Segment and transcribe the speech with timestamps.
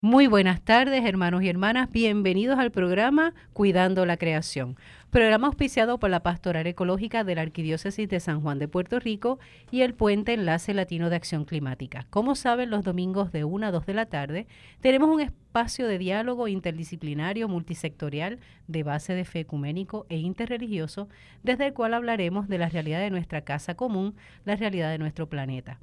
[0.00, 1.90] Muy buenas tardes, hermanos y hermanas.
[1.90, 4.76] Bienvenidos al programa Cuidando la Creación,
[5.10, 9.40] programa auspiciado por la Pastoral Ecológica de la Arquidiócesis de San Juan de Puerto Rico
[9.72, 12.06] y el Puente Enlace Latino de Acción Climática.
[12.10, 14.46] Como saben, los domingos de 1 a 2 de la tarde
[14.80, 18.38] tenemos un espacio de diálogo interdisciplinario multisectorial
[18.68, 21.08] de base de fe ecuménico e interreligioso,
[21.42, 25.28] desde el cual hablaremos de la realidad de nuestra casa común, la realidad de nuestro
[25.28, 25.80] planeta.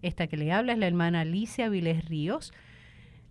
[0.00, 2.54] Esta que le habla es la hermana Alicia Vilés Ríos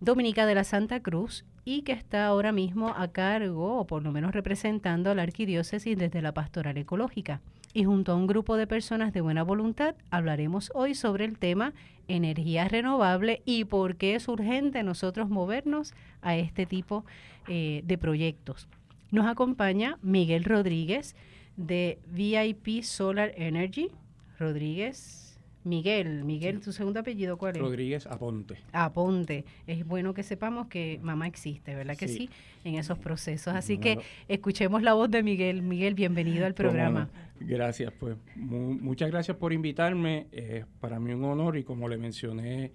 [0.01, 4.11] Dominica de la Santa Cruz y que está ahora mismo a cargo, o por lo
[4.11, 7.39] menos representando a la arquidiócesis desde la pastoral ecológica.
[7.71, 11.73] Y junto a un grupo de personas de buena voluntad hablaremos hoy sobre el tema
[12.07, 17.05] energía renovable y por qué es urgente nosotros movernos a este tipo
[17.47, 18.67] eh, de proyectos.
[19.11, 21.15] Nos acompaña Miguel Rodríguez
[21.57, 23.91] de VIP Solar Energy.
[24.39, 25.30] Rodríguez,
[25.63, 27.61] Miguel, Miguel, ¿tu segundo apellido cuál es?
[27.61, 28.57] Rodríguez Aponte.
[28.71, 29.45] Aponte.
[29.67, 32.29] Es bueno que sepamos que mamá existe, ¿verdad que sí?
[32.63, 33.53] En esos procesos.
[33.53, 35.61] Así que escuchemos la voz de Miguel.
[35.61, 37.09] Miguel, bienvenido al programa.
[37.39, 40.27] gracias, pues muchas gracias por invitarme.
[40.31, 42.71] Es para mí un honor y como le mencioné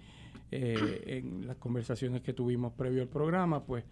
[0.53, 3.85] eh, en las conversaciones que tuvimos previo al programa, pues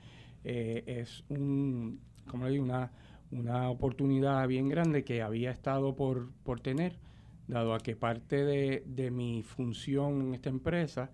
[0.44, 2.92] eh, es un, como le digo, una,
[3.32, 6.96] una oportunidad bien grande que había estado por, por tener
[7.46, 11.10] dado a que parte de, mi función en esta empresa,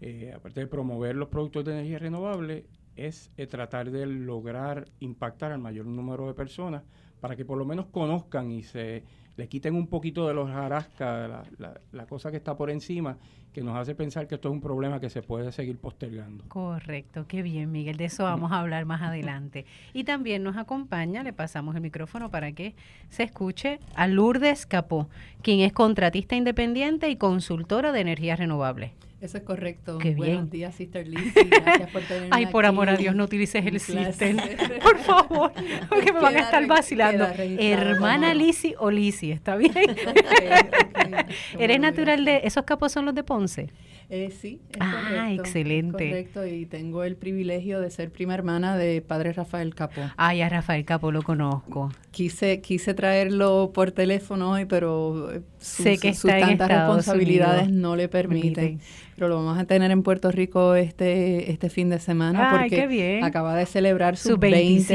[0.00, 5.52] eh, aparte de promover los productos de energía renovable, es eh, tratar de lograr impactar
[5.52, 6.82] al mayor número de personas
[7.20, 9.04] para que por lo menos conozcan y se
[9.36, 13.18] le quiten un poquito de los jarascas, la, cosa que está por encima,
[13.56, 16.44] que nos hace pensar que esto es un problema que se puede seguir postergando.
[16.48, 19.64] Correcto, qué bien, Miguel, de eso vamos a hablar más adelante.
[19.94, 22.74] Y también nos acompaña, le pasamos el micrófono para que
[23.08, 25.08] se escuche a Lourdes Capó,
[25.40, 28.90] quien es contratista independiente y consultora de energías renovables.
[29.20, 29.96] Eso es correcto.
[29.98, 31.44] Qué Buenos días, Sister Lizzie.
[31.44, 34.36] Gracias por tenerme Ay, por amor a Dios, no utilices el Sister.
[34.82, 35.52] por favor,
[35.88, 37.26] porque me van a estar vacilando.
[37.58, 39.72] Hermana Lizzie o Lizzie, ¿está bien?
[41.58, 42.42] ¿Eres natural de...
[42.44, 43.70] ¿Esos capos son los de Ponce?
[44.08, 46.10] Eh, sí, es ah, excelente.
[46.10, 50.00] correcto, y tengo el privilegio de ser prima hermana de padre Rafael Capó.
[50.16, 51.90] Ay, a Rafael Capó lo conozco.
[52.12, 58.08] Quise, quise traerlo por teléfono hoy, pero eh, sé que sus tantas responsabilidades no le
[58.08, 58.80] permiten.
[59.16, 63.56] Pero lo vamos a tener en Puerto Rico este este fin de semana porque acaba
[63.56, 64.94] de celebrar sus 20,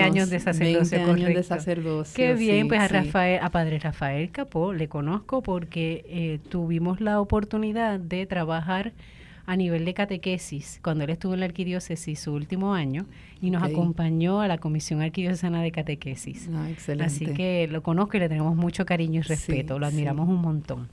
[0.00, 0.98] años, de sacerdocio.
[0.98, 2.14] 20 años de sacerdocio.
[2.14, 7.20] Qué bien, pues a Rafael, a Padre Rafael Capó le conozco porque eh, tuvimos la
[7.20, 8.92] oportunidad de trabajar
[9.48, 13.06] a nivel de catequesis cuando él estuvo en la arquidiócesis su último año
[13.40, 16.50] y nos acompañó a la Comisión Arquidiocesana de Catequesis.
[16.54, 17.06] Ah, excelente.
[17.06, 20.88] Así que lo conozco y le tenemos mucho cariño y respeto, lo admiramos un montón.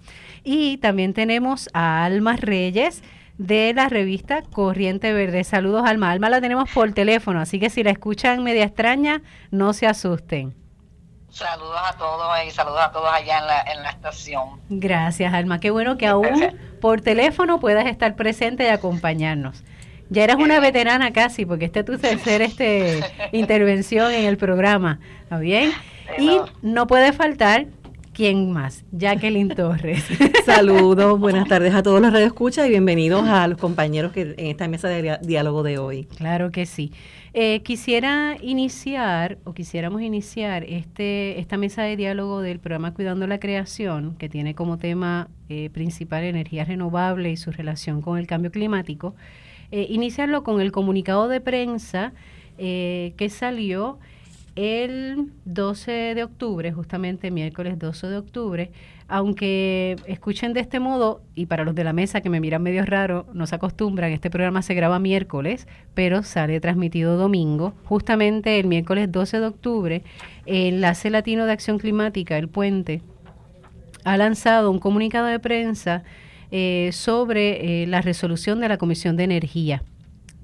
[0.46, 3.04] Y también tenemos a Alma Reyes
[3.38, 5.44] de la revista Corriente Verde.
[5.44, 6.12] Saludos, Alma.
[6.12, 10.54] Alma la tenemos por teléfono, así que si la escuchan media extraña, no se asusten.
[11.36, 14.62] Saludos a todos y saludos a todos allá en la, en la estación.
[14.70, 15.60] Gracias, Alma.
[15.60, 19.62] Qué bueno que aún por teléfono puedas estar presente y acompañarnos.
[20.10, 23.02] Ya eras una veterana casi, porque este es tu tercera este,
[23.34, 25.02] intervención en el programa.
[25.24, 25.74] ¿Está bien?
[26.18, 27.66] Y no puede faltar
[28.16, 28.86] ¿Quién más?
[28.94, 30.06] Jacqueline Torres.
[30.46, 34.70] Saludos, buenas tardes a todos los radioescuchas y bienvenidos a los compañeros que en esta
[34.70, 36.06] mesa de diálogo de hoy.
[36.06, 36.94] Claro que sí.
[37.38, 43.42] Eh, quisiera iniciar, o quisiéramos iniciar este, esta mesa de diálogo del programa Cuidando la
[43.42, 48.52] Creación, que tiene como tema eh, principal energía renovable y su relación con el cambio
[48.52, 49.16] climático,
[49.72, 52.14] eh, iniciarlo con el comunicado de prensa
[52.58, 54.00] que salió
[54.56, 58.72] el 12 de octubre, justamente miércoles 12 de octubre,
[59.08, 62.86] aunque escuchen de este modo, y para los de la mesa que me miran medio
[62.86, 67.74] raro, no se acostumbran, este programa se graba miércoles, pero sale transmitido domingo.
[67.84, 70.04] Justamente el miércoles 12 de octubre,
[70.46, 73.02] el Enlace Latino de Acción Climática, el Puente,
[74.06, 76.04] ha lanzado un comunicado de prensa
[76.52, 79.84] eh, sobre eh, la resolución de la Comisión de Energía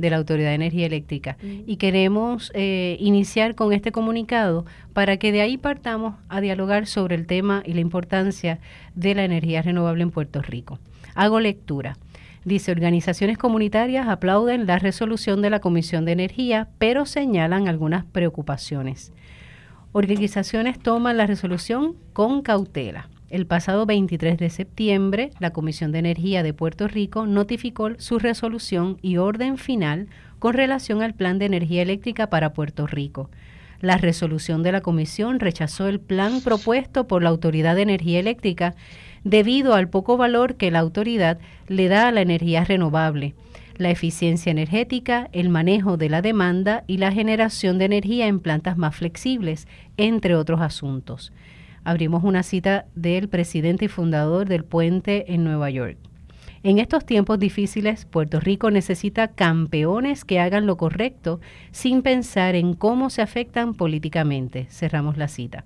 [0.02, 1.38] de la Autoridad de Energía Eléctrica.
[1.42, 7.16] Y queremos eh, iniciar con este comunicado para que de ahí partamos a dialogar sobre
[7.16, 8.60] el tema y la importancia
[8.96, 10.80] de la energía renovable en Puerto Rico.
[11.16, 11.98] Hago lectura.
[12.44, 19.14] Dice, organizaciones comunitarias aplauden la resolución de la Comisión de Energía, pero señalan algunas preocupaciones.
[19.92, 23.11] Organizaciones toman la resolución con cautela.
[23.32, 28.98] El pasado 23 de septiembre, la Comisión de Energía de Puerto Rico notificó su resolución
[29.02, 33.30] y orden final con relación al Plan de Energía Eléctrica para Puerto Rico.
[33.80, 38.76] La resolución de la Comisión rechazó el plan propuesto por la Autoridad de Energía Eléctrica
[39.24, 41.40] debido al poco valor que la autoridad
[41.70, 43.34] le da a la energía renovable
[43.78, 48.78] la eficiencia energética, el manejo de la demanda y la generación de energía en plantas
[48.78, 49.68] más flexibles,
[49.98, 51.32] entre otros asuntos.
[51.84, 55.98] Abrimos una cita del presidente y fundador del puente en Nueva York.
[56.64, 61.40] En estos tiempos difíciles, Puerto Rico necesita campeones que hagan lo correcto
[61.72, 64.68] sin pensar en cómo se afectan políticamente.
[64.70, 65.66] Cerramos la cita.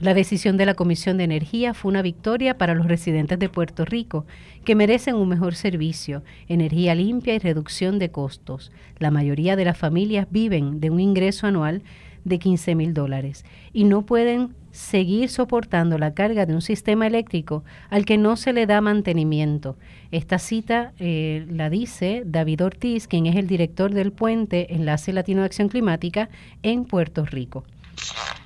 [0.00, 3.84] La decisión de la Comisión de Energía fue una victoria para los residentes de Puerto
[3.84, 4.26] Rico,
[4.64, 8.72] que merecen un mejor servicio, energía limpia y reducción de costos.
[8.98, 11.82] La mayoría de las familias viven de un ingreso anual
[12.24, 17.64] de 15 mil dólares y no pueden seguir soportando la carga de un sistema eléctrico
[17.90, 19.76] al que no se le da mantenimiento.
[20.12, 25.40] Esta cita eh, la dice David Ortiz, quien es el director del puente Enlace Latino
[25.40, 26.28] de Acción Climática
[26.62, 27.64] en Puerto Rico.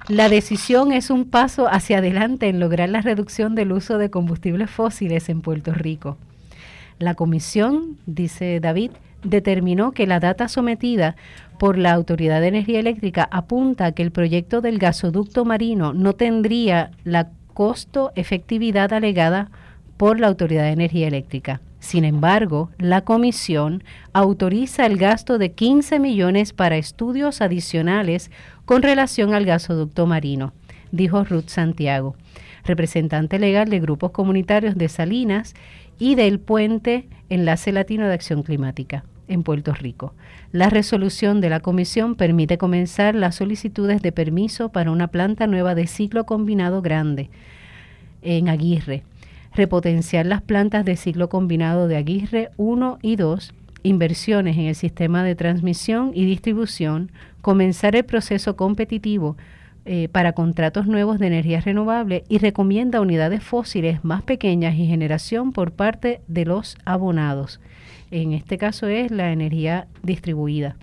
[0.08, 4.70] La decisión es un paso hacia adelante en lograr la reducción del uso de combustibles
[4.70, 6.16] fósiles en Puerto Rico.
[6.98, 8.92] La comisión, dice David,
[9.22, 11.14] determinó que la data sometida
[11.62, 16.90] por la Autoridad de Energía Eléctrica apunta que el proyecto del gasoducto marino no tendría
[17.04, 19.48] la costo-efectividad alegada
[19.96, 21.60] por la Autoridad de Energía Eléctrica.
[21.78, 28.32] Sin embargo, la comisión autoriza el gasto de 15 millones para estudios adicionales
[28.64, 30.54] con relación al gasoducto marino,
[30.90, 32.16] dijo Ruth Santiago,
[32.64, 35.54] representante legal de grupos comunitarios de Salinas
[35.96, 40.14] y del Puente Enlace Latino de Acción Climática en Puerto Rico.
[40.52, 45.74] La resolución de la comisión permite comenzar las solicitudes de permiso para una planta nueva
[45.74, 47.30] de ciclo combinado grande
[48.22, 49.04] en Aguirre
[49.54, 53.52] repotenciar las plantas de ciclo combinado de Aguirre 1 y 2,
[53.82, 59.36] inversiones en el sistema de transmisión y distribución, comenzar el proceso competitivo
[59.84, 65.52] eh, para contratos nuevos de energía renovable y recomienda unidades fósiles más pequeñas y generación
[65.52, 67.60] por parte de los abonados.
[68.12, 70.76] En este caso es la energía distribuida,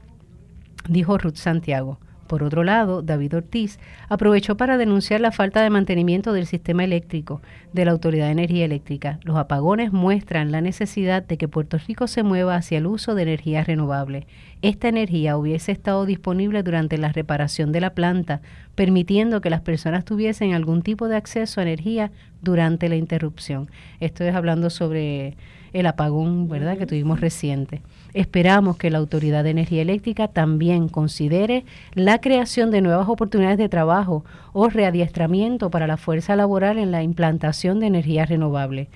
[0.87, 1.99] dijo Ruth Santiago.
[2.25, 7.43] Por otro lado, David Ortiz aprovechó para denunciar la falta de mantenimiento del sistema eléctrico
[7.71, 9.19] de la Autoridad de Energía Eléctrica.
[9.23, 13.21] Los apagones muestran la necesidad de que Puerto Rico se mueva hacia el uso de
[13.21, 14.25] energía renovable.
[14.63, 18.41] Esta energía hubiese estado disponible durante la reparación de la planta,
[18.73, 22.11] permitiendo que las personas tuviesen algún tipo de acceso a energía
[22.41, 23.69] durante la interrupción.
[23.99, 25.37] Esto es hablando sobre
[25.73, 27.81] el apagón, ¿verdad?, que tuvimos reciente.
[28.13, 33.69] Esperamos que la Autoridad de Energía Eléctrica también considere la creación de nuevas oportunidades de
[33.69, 38.89] trabajo o readiestramiento para la fuerza laboral en la implantación de energía renovable.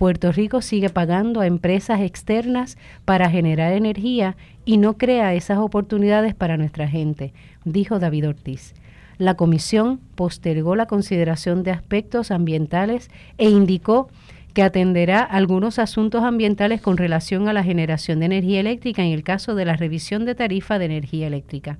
[0.00, 4.34] Puerto Rico sigue pagando a empresas externas para generar energía
[4.64, 7.34] y no crea esas oportunidades para nuestra gente,
[7.64, 8.74] dijo David Ortiz.
[9.18, 14.08] La comisión postergó la consideración de aspectos ambientales e indicó
[14.52, 19.22] que atenderá algunos asuntos ambientales con relación a la generación de energía eléctrica en el
[19.22, 21.78] caso de la revisión de tarifa de energía eléctrica.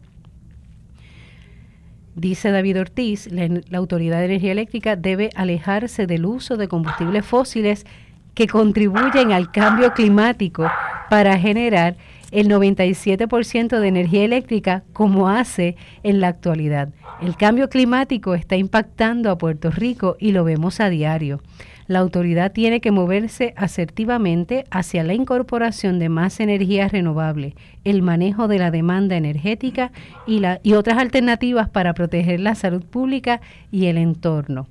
[2.15, 7.87] Dice David Ortiz, la, Autoridad de Energía Eléctrica debe alejarse del uso de combustibles fósiles
[8.35, 10.69] que contribuyen al cambio climático
[11.09, 11.97] para generar
[12.31, 16.91] el 97% de energía eléctrica como hace en la actualidad.
[17.23, 21.41] El cambio climático está impactando a Puerto Rico y lo vemos a diario
[21.91, 28.47] la autoridad tiene que moverse asertivamente hacia la incorporación de más energía renovable, el manejo
[28.47, 29.91] de la demanda energética
[30.25, 33.41] y, y otras alternativas para proteger la salud pública
[33.73, 34.69] y el entorno.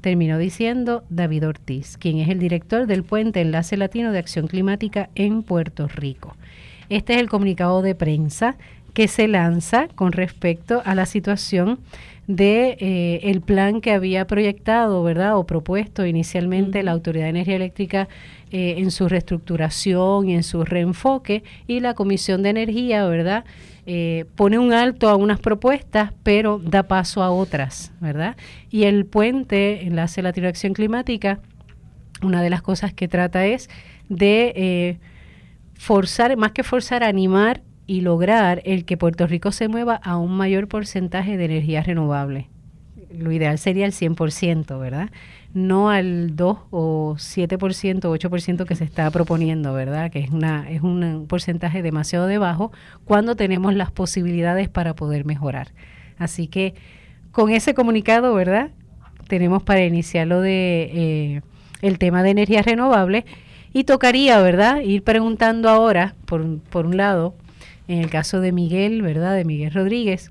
[0.00, 5.10] Terminó diciendo David Ortiz, quien es el director del Puente Enlace Latino de Acción Climática
[5.14, 6.34] en Puerto Rico.
[6.88, 8.56] Este es el comunicado de prensa
[8.94, 11.78] que se lanza con respecto a la situación
[12.28, 15.38] de eh, el plan que había proyectado, ¿verdad?
[15.38, 18.06] O propuesto inicialmente la Autoridad de Energía Eléctrica
[18.52, 23.44] eh, en su reestructuración y en su reenfoque y la Comisión de Energía, ¿verdad?
[23.86, 28.36] Eh, pone un alto a unas propuestas, pero da paso a otras, ¿verdad?
[28.70, 31.40] Y el puente, enlace la Acción Climática,
[32.22, 33.70] una de las cosas que trata es
[34.10, 34.98] de
[35.72, 40.36] forzar, más que forzar, animar y lograr el que Puerto Rico se mueva a un
[40.36, 42.50] mayor porcentaje de energía renovable.
[43.10, 45.08] Lo ideal sería el 100%, ¿verdad?
[45.54, 50.10] No al 2 o 7% o 8% que se está proponiendo, ¿verdad?
[50.10, 52.72] Que es, una, es un porcentaje demasiado de bajo
[53.06, 55.72] cuando tenemos las posibilidades para poder mejorar.
[56.18, 56.74] Así que
[57.32, 58.70] con ese comunicado, ¿verdad?
[59.28, 61.42] Tenemos para iniciar lo de eh,
[61.80, 63.24] el tema de energía renovable
[63.72, 64.80] y tocaría, ¿verdad?
[64.82, 67.34] Ir preguntando ahora, por, por un lado,
[67.88, 69.34] en el caso de Miguel, ¿verdad?
[69.34, 70.30] De Miguel Rodríguez,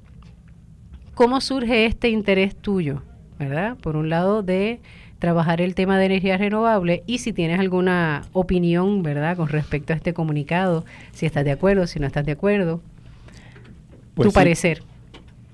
[1.16, 3.02] ¿cómo surge este interés tuyo,
[3.40, 3.76] ¿verdad?
[3.78, 4.80] Por un lado de
[5.20, 9.96] trabajar el tema de energía renovable y si tienes alguna opinión, ¿verdad?, con respecto a
[9.96, 12.82] este comunicado, si estás de acuerdo, si no estás de acuerdo,
[14.14, 14.84] pues tu parecer.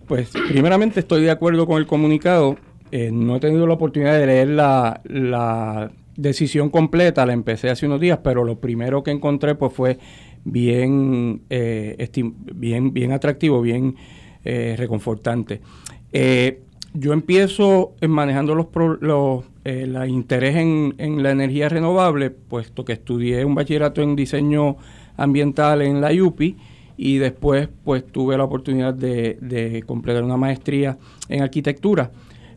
[0.05, 2.57] Pues primeramente estoy de acuerdo con el comunicado.
[2.91, 7.85] Eh, no he tenido la oportunidad de leer la, la decisión completa, la empecé hace
[7.85, 9.97] unos días, pero lo primero que encontré pues fue
[10.45, 12.09] bien, eh,
[12.55, 13.95] bien, bien atractivo, bien
[14.43, 15.61] eh, reconfortante.
[16.11, 16.61] Eh,
[16.93, 18.67] yo empiezo manejando los,
[19.01, 24.77] los el interés en, en, la energía renovable, puesto que estudié un bachillerato en diseño
[25.17, 26.55] ambiental en la UPI
[26.97, 30.97] y después pues tuve la oportunidad de, de completar una maestría
[31.29, 32.11] en arquitectura.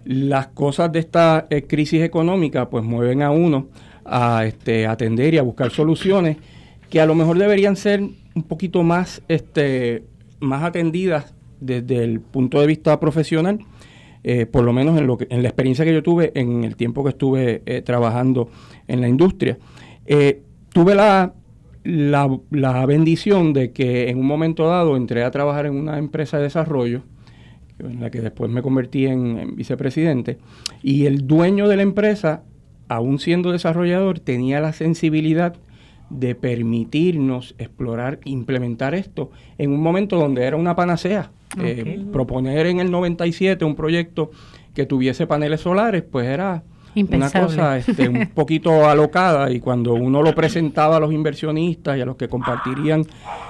[0.05, 3.69] Las cosas de esta crisis económica pues mueven a uno
[4.05, 6.37] a este, atender y a buscar soluciones
[6.90, 10.05] que a lo mejor deberían ser un poquito más, este,
[10.40, 13.61] más atendidas desde el punto de vista profesional,
[14.23, 16.76] eh, por lo menos en, lo que, en la experiencia que yo tuve en el
[16.76, 18.50] tiempo que estuve eh, trabajando
[18.88, 19.59] en la industria.
[20.05, 21.33] Eh, tuve la,
[21.85, 26.45] la, bendición de que en un momento dado entré a trabajar en una empresa de
[26.45, 27.02] desarrollo,
[27.78, 30.38] en la que después me convertí en vicepresidente,
[30.83, 32.43] y el dueño de la empresa,
[32.88, 35.57] aún siendo desarrollador, tenía la sensibilidad
[36.11, 41.31] de permitirnos explorar, implementar esto en un momento donde era una panacea.
[41.59, 44.31] Eh, proponer en el 97 un proyecto
[44.75, 46.63] que tuviese paneles solares, pues era
[46.95, 52.01] una cosa este, un poquito alocada y cuando uno lo presentaba a los inversionistas y
[52.01, 53.05] a los que compartirían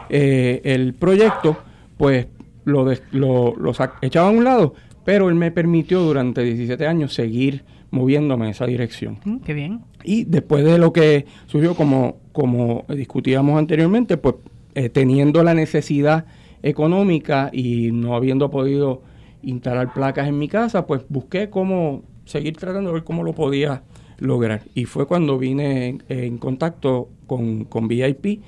[0.09, 1.57] eh, el proyecto,
[1.97, 2.29] pues
[2.65, 3.73] lo, lo,
[4.03, 8.67] echaba a un lado, pero él me permitió durante 17 años seguir moviéndome en esa
[8.67, 9.19] dirección.
[9.25, 9.81] Mm, qué bien.
[10.05, 14.37] Y después de lo que surgió, como, como discutíamos anteriormente, pues
[14.75, 16.27] eh, teniendo la necesidad
[16.63, 19.03] económica y no habiendo podido
[19.43, 23.83] instalar placas en mi casa, pues busqué cómo seguir tratando de ver cómo lo podía
[24.19, 24.63] lograr.
[24.75, 28.43] Y fue cuando vine en, contacto con, con, VIP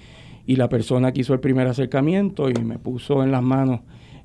[0.47, 3.81] y la persona que hizo el primer acercamiento y me puso en las manos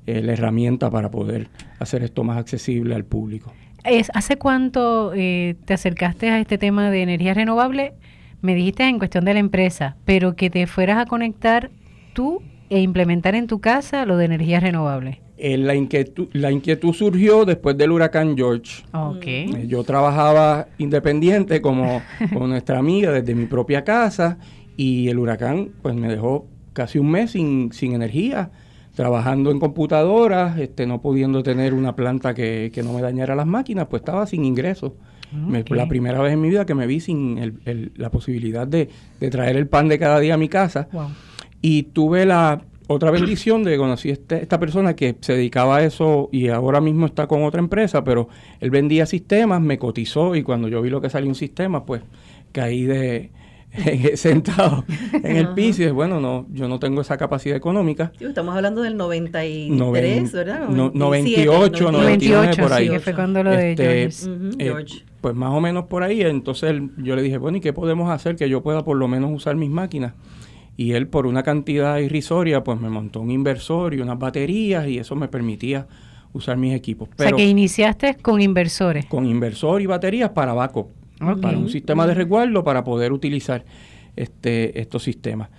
[0.06, 3.52] eh, la herramienta para poder hacer esto más accesible al público.
[3.84, 7.92] ¿Hace cuánto eh, te acercaste a este tema de energía renovable?
[8.40, 11.70] Me dijiste en cuestión de la empresa, pero que te fueras a conectar
[12.14, 15.20] tú e implementar en tu casa lo de energía renovable.
[15.36, 18.84] Eh, la, inquietud, la inquietud surgió después del huracán George.
[18.92, 19.50] Okay.
[19.50, 22.00] Eh, yo trabajaba independiente como,
[22.32, 24.38] nuestra amiga desde mi propia casa
[24.78, 28.50] y el huracán pues me dejó casi un mes sin, sin energía
[28.94, 33.86] trabajando en computadoras, este, no pudiendo tener una planta que, no me dañara las máquinas,
[33.88, 34.92] pues estaba sin ingresos.
[35.66, 37.58] Fue la primera vez en mi vida que me vi sin
[37.96, 38.88] la posibilidad de,
[39.30, 40.88] traer el pan de cada día a mi casa.
[41.60, 45.82] Y tuve la otra bendición de que conocí este, esta persona que se dedicaba a
[45.82, 48.28] eso y ahora mismo está con otra empresa, pero
[48.60, 52.02] él vendía sistemas, me cotizó y cuando yo vi lo que salió un sistema, pues
[52.52, 53.30] caí de,
[54.14, 58.12] sentado en el piso y es bueno, no, yo no tengo esa capacidad económica.
[58.20, 60.68] estamos hablando del 93, ¿verdad?
[60.68, 62.86] 98, 99, por ahí.
[62.86, 64.10] Sí, que fue cuando lo de este, eh,
[64.58, 65.04] George.
[65.20, 68.36] pues más o menos por ahí, entonces yo le dije, bueno, ¿y qué podemos hacer
[68.36, 70.14] que yo pueda por lo menos usar mis máquinas?
[70.76, 74.98] Y él por una cantidad irrisoria, pues me montó un inversor y unas baterías y
[74.98, 75.86] eso me permitía
[76.32, 77.08] usar mis equipos.
[77.16, 79.06] o sea, que iniciaste con inversores.
[79.06, 80.88] Con inversor y baterías para backup
[81.40, 83.64] para un sistema de resguardo para poder utilizar
[84.16, 85.50] este, estos sistemas.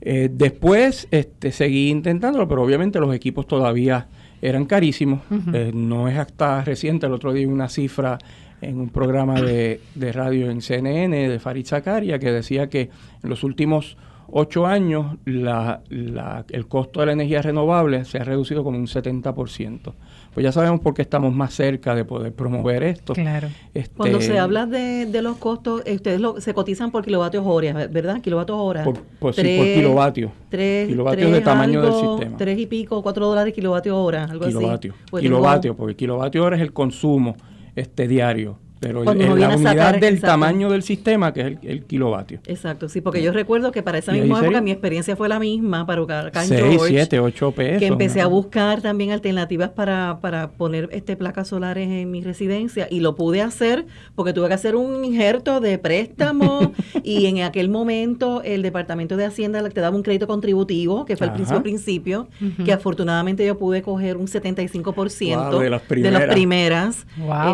[0.00, 4.08] Eh, después este, seguí intentándolo, pero obviamente los equipos todavía
[4.40, 5.20] eran carísimos.
[5.52, 8.18] Eh, no es hasta reciente, el otro día una cifra
[8.60, 12.90] en un programa de, de radio en CNN de Farid Zakaria que decía que
[13.22, 13.96] en los últimos
[14.28, 18.86] ocho años la, la, el costo de la energía renovable se ha reducido como un
[18.86, 19.94] 70%
[20.34, 23.12] pues ya sabemos por qué estamos más cerca de poder promover esto.
[23.12, 23.48] Claro.
[23.74, 27.86] Este, Cuando se habla de, de los costos, eh, ustedes se cotizan por kilovatios hora,
[27.88, 28.20] ¿verdad?
[28.20, 28.84] Kilovatios hora.
[28.84, 30.32] Por, por, sí, por kilovatios.
[30.48, 32.36] Tres, kilovatios de tamaño del sistema.
[32.38, 34.92] Tres y pico, cuatro dólares kilovatio hora, algo kilovatio.
[34.92, 35.02] así.
[35.10, 37.36] Pues kilovatio, porque kilovatio hora es el consumo
[37.76, 42.40] este diario pero en la unidad del tamaño del sistema, que es el, kilovatio.
[42.46, 45.86] Exacto, sí, porque yo recuerdo que para esa misma época mi experiencia fue la misma
[45.86, 47.78] para acá 6, 7, 8 pesos.
[47.78, 52.88] Que empecé a buscar también alternativas para, para poner este placas solares en mi residencia
[52.90, 56.72] y lo pude hacer porque tuve que hacer un injerto de préstamo
[57.02, 61.28] y en aquel momento el Departamento de Hacienda te daba un crédito contributivo, que fue
[61.28, 62.28] el principio principio,
[62.64, 66.20] que afortunadamente yo pude coger un 75% de, las primeras.
[66.20, 67.06] de las primeras.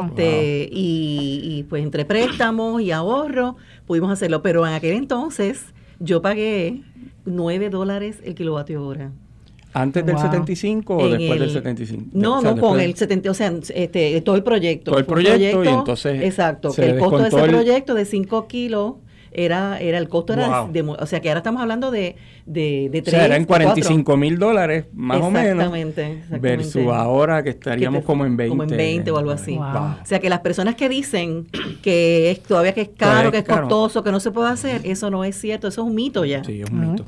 [0.09, 3.57] Este, Y y, pues entre préstamos y ahorro
[3.87, 4.43] pudimos hacerlo.
[4.43, 5.67] Pero en aquel entonces
[6.01, 6.83] yo pagué
[7.25, 9.13] 9 dólares el kilovatio hora.
[9.75, 12.05] ¿Antes del 75 o después del 75?
[12.13, 14.93] No, no, con el 70, o sea, este, todo el proyecto.
[14.93, 16.23] Todo el proyecto, y entonces.
[16.23, 18.95] Exacto, que el costo de ese proyecto de 5 kilos
[19.33, 22.17] era, era el costo era de, o sea que ahora estamos hablando de,
[22.47, 27.43] de, de 3, o sea, eran 45 mil dólares más o menos exactamente, versus ahora
[27.43, 29.57] que estaríamos como en 20 como en 20 o algo así.
[29.59, 31.47] O sea que las personas que dicen
[31.83, 35.11] que es todavía que es caro que es costoso que no se puede hacer eso
[35.11, 36.45] no es cierto eso es un mito ya.
[36.45, 37.05] Sí es un mito.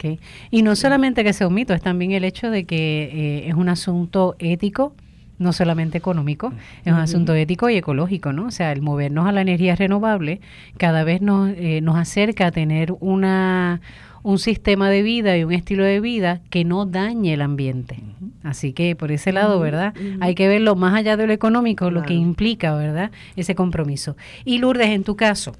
[0.50, 3.54] Y no solamente que sea un mito es también el hecho de que eh, es
[3.54, 4.94] un asunto ético
[5.40, 6.52] no solamente económico,
[6.84, 8.46] es un asunto ético y ecológico, ¿no?
[8.46, 10.40] O sea, el movernos a la energía renovable
[10.76, 13.80] cada vez nos, eh, nos acerca a tener una
[14.22, 18.00] un sistema de vida y un estilo de vida que no dañe el ambiente.
[18.42, 19.94] Así que por ese lado, ¿verdad?
[20.20, 23.10] Hay que verlo más allá de lo económico, lo que implica, ¿verdad?
[23.36, 24.16] Ese compromiso.
[24.44, 25.52] Y Lourdes, en tu caso,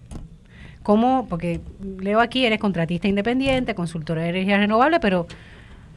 [0.83, 1.27] ¿cómo?
[1.29, 1.61] Porque
[2.01, 5.27] leo aquí, eres contratista independiente, consultora de energía renovable, pero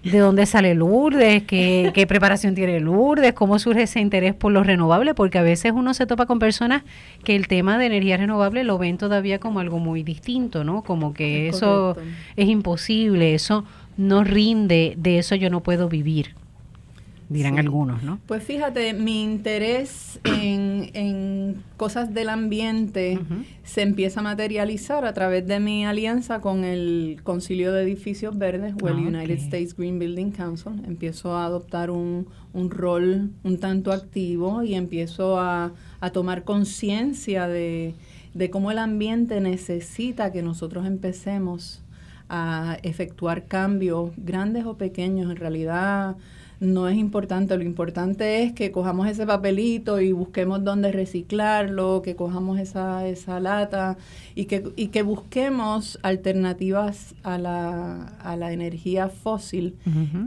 [0.03, 1.43] ¿De dónde sale Lourdes?
[1.43, 3.33] ¿Qué, ¿Qué, preparación tiene Lourdes?
[3.33, 5.13] ¿Cómo surge ese interés por lo renovable?
[5.13, 6.83] Porque a veces uno se topa con personas
[7.23, 10.81] que el tema de energía renovable lo ven todavía como algo muy distinto, ¿no?
[10.81, 11.95] Como que eso
[12.35, 13.63] es imposible, eso
[13.95, 16.35] no rinde, de eso yo no puedo vivir
[17.33, 18.19] dirán algunos, ¿no?
[18.27, 23.19] Pues fíjate, mi interés en, cosas del ambiente
[23.63, 28.73] se empieza a materializar a través de mi alianza con el Concilio de Edificios Verdes
[28.81, 30.73] o el ah, United States Green Building Council.
[30.85, 35.73] Empiezo a adoptar un, rol un tanto activo y empiezo a,
[36.13, 37.95] tomar conciencia de,
[38.33, 41.83] de cómo el ambiente necesita que nosotros empecemos
[42.29, 45.29] a efectuar cambios grandes o pequeños.
[45.29, 46.15] En realidad
[46.63, 47.55] no es importante.
[47.57, 53.39] Lo importante es que cojamos ese papelito y busquemos dónde reciclarlo, que cojamos esa, esa
[53.39, 53.97] lata
[54.33, 59.77] y que, y que busquemos alternativas a la, a la energía fósil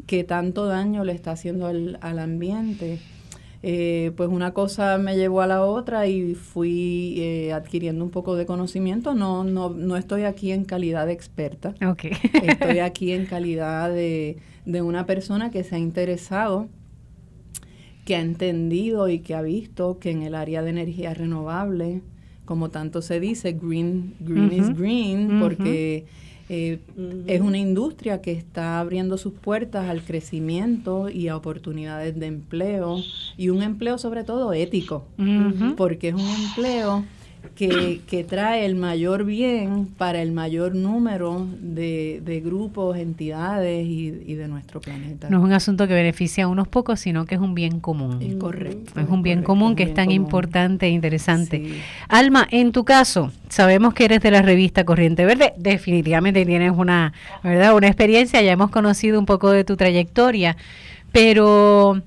[0.06, 3.00] que tanto daño le está haciendo al, al ambiente.
[3.68, 8.36] Eh, pues una cosa me llevó a la otra y fui eh, adquiriendo un poco
[8.36, 9.14] de conocimiento.
[9.14, 11.74] No, no, no estoy aquí en calidad de experta.
[12.42, 16.68] estoy aquí en calidad de de una persona que se ha interesado,
[18.04, 22.02] que ha entendido y que ha visto que en el área de energía renovable,
[22.44, 26.04] como tanto se dice, green, green is green, porque
[26.48, 26.78] eh,
[27.26, 32.98] es una industria que está abriendo sus puertas al crecimiento y a oportunidades de empleo
[33.36, 35.06] y un empleo sobre todo ético,
[35.76, 37.04] porque es un empleo
[37.54, 44.80] que, trae el mayor bien para el mayor número de, grupos, entidades y, de nuestro
[44.80, 45.28] planeta.
[45.30, 48.20] No es un asunto que beneficia a unos pocos, sino que es un bien común.
[48.20, 48.98] Es correcto.
[49.00, 51.80] Es un bien común que es tan importante e interesante.
[52.08, 57.12] Alma, en tu caso, sabemos que eres de la revista Corriente Verde, definitivamente tienes una,
[57.42, 57.74] ¿verdad?
[57.74, 60.56] una experiencia, ya hemos conocido un poco de tu trayectoria,
[61.12, 62.02] pero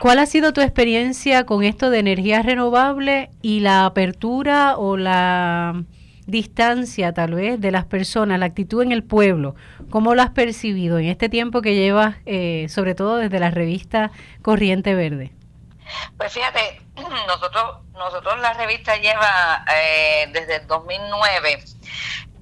[0.00, 5.82] ¿Cuál ha sido tu experiencia con esto de energía renovable y la apertura o la
[6.26, 9.54] distancia tal vez de las personas, la actitud en el pueblo?
[9.90, 14.10] ¿Cómo lo has percibido en este tiempo que llevas, eh, sobre todo desde la revista
[14.42, 15.32] Corriente Verde?
[16.16, 16.80] Pues fíjate,
[17.26, 21.64] nosotros, nosotros la revista lleva eh, desde el 2009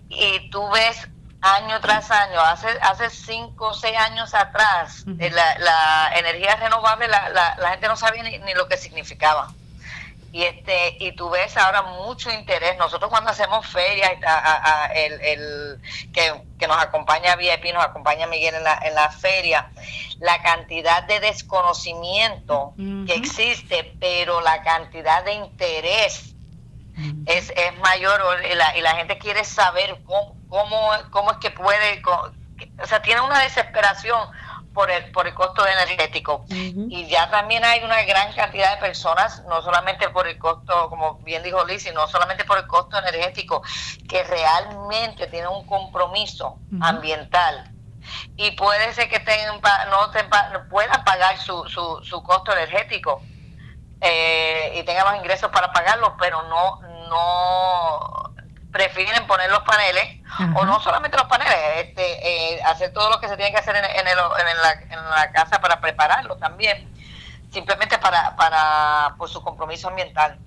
[0.09, 1.09] y tú ves
[1.42, 2.40] año tras año.
[2.40, 7.88] Hace hace cinco o seis años atrás, eh, la, la, energía renovable, la, la, gente
[7.88, 9.52] no sabía ni, lo que significaba.
[10.33, 12.78] Y este y tú ves ahora mucho interés.
[12.78, 14.12] Nosotros cuando hacemos ferias,
[14.94, 15.81] el, el,
[16.14, 19.70] que, que, nos acompaña VIP, nos acompaña Miguel en la, en la feria,
[20.20, 22.72] la cantidad de desconocimiento
[23.07, 26.32] que existe, pero la cantidad de interés
[27.27, 31.51] es, es mayor y la, y la gente quiere saber cómo, cómo, cómo es que
[31.51, 34.29] puede, o sea, tiene una desesperación
[34.73, 36.45] por el, por el costo energético.
[36.49, 41.15] Y ya también hay una gran cantidad de personas, no solamente por el costo, como
[41.19, 43.62] bien dijo Liz, no solamente por el costo energético,
[44.09, 47.71] que realmente tienen un compromiso ambiental.
[48.37, 49.61] Y puede ser que tengan,
[49.91, 50.11] no,
[50.69, 53.23] puedan pagar su, su, su costo energético
[54.01, 56.81] eh, y tengan los ingresos para pagarlo, pero no,
[57.12, 58.33] no
[58.72, 60.20] prefieren poner los paneles,
[60.57, 63.77] o no solamente los paneles, este, eh, hacer todo lo que se tiene que hacer
[63.77, 66.90] en, en, el, en, la, en la casa para prepararlo también,
[67.53, 70.38] simplemente para, para por su compromiso ambiental.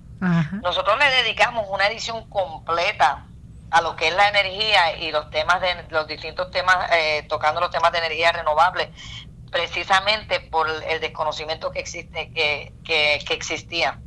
[0.62, 3.26] Nosotros le dedicamos una edición completa
[3.70, 7.60] a lo que es la energía y los temas de los distintos temas, eh, tocando
[7.60, 8.92] los temas de energía renovable,
[9.52, 14.00] precisamente por el desconocimiento que existe, que, que, que existía.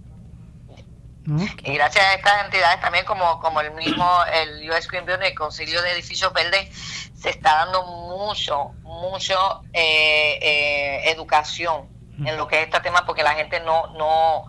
[1.63, 5.36] Y gracias a estas entidades también como, como el mismo el US Green Building, el
[5.36, 6.70] Concilio de Edificios Verdes,
[7.15, 11.88] se está dando mucho, mucho eh, eh, educación
[12.26, 14.46] en lo que es este tema porque la gente no, no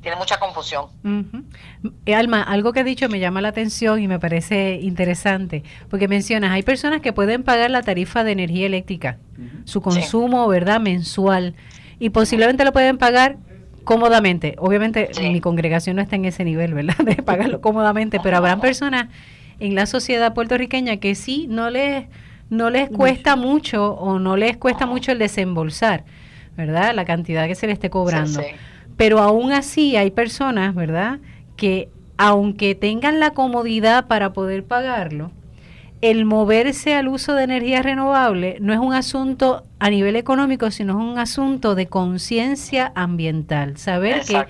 [0.00, 0.86] tiene mucha confusión.
[2.06, 6.08] Eh, Alma, algo que has dicho me llama la atención y me parece interesante, porque
[6.08, 9.18] mencionas, hay personas que pueden pagar la tarifa de energía eléctrica,
[9.64, 11.54] su consumo, ¿verdad?, mensual,
[11.98, 13.36] y posiblemente lo pueden pagar
[13.90, 14.54] cómodamente.
[14.58, 19.08] Obviamente mi congregación no está en ese nivel, ¿verdad?, de pagarlo cómodamente, pero habrán personas
[19.58, 22.06] en la sociedad puertorriqueña que sí no les,
[22.50, 26.04] no les cuesta mucho o no les cuesta mucho el desembolsar,
[26.56, 28.40] ¿verdad?, la cantidad que se le esté cobrando.
[28.96, 31.18] Pero aún así hay personas, ¿verdad?,
[31.56, 35.32] que aunque tengan la comodidad para poder pagarlo,
[36.00, 40.94] el moverse al uso de energía renovable no es un asunto a nivel económico, sino
[40.94, 43.76] es un asunto de conciencia ambiental.
[43.76, 44.46] Saber que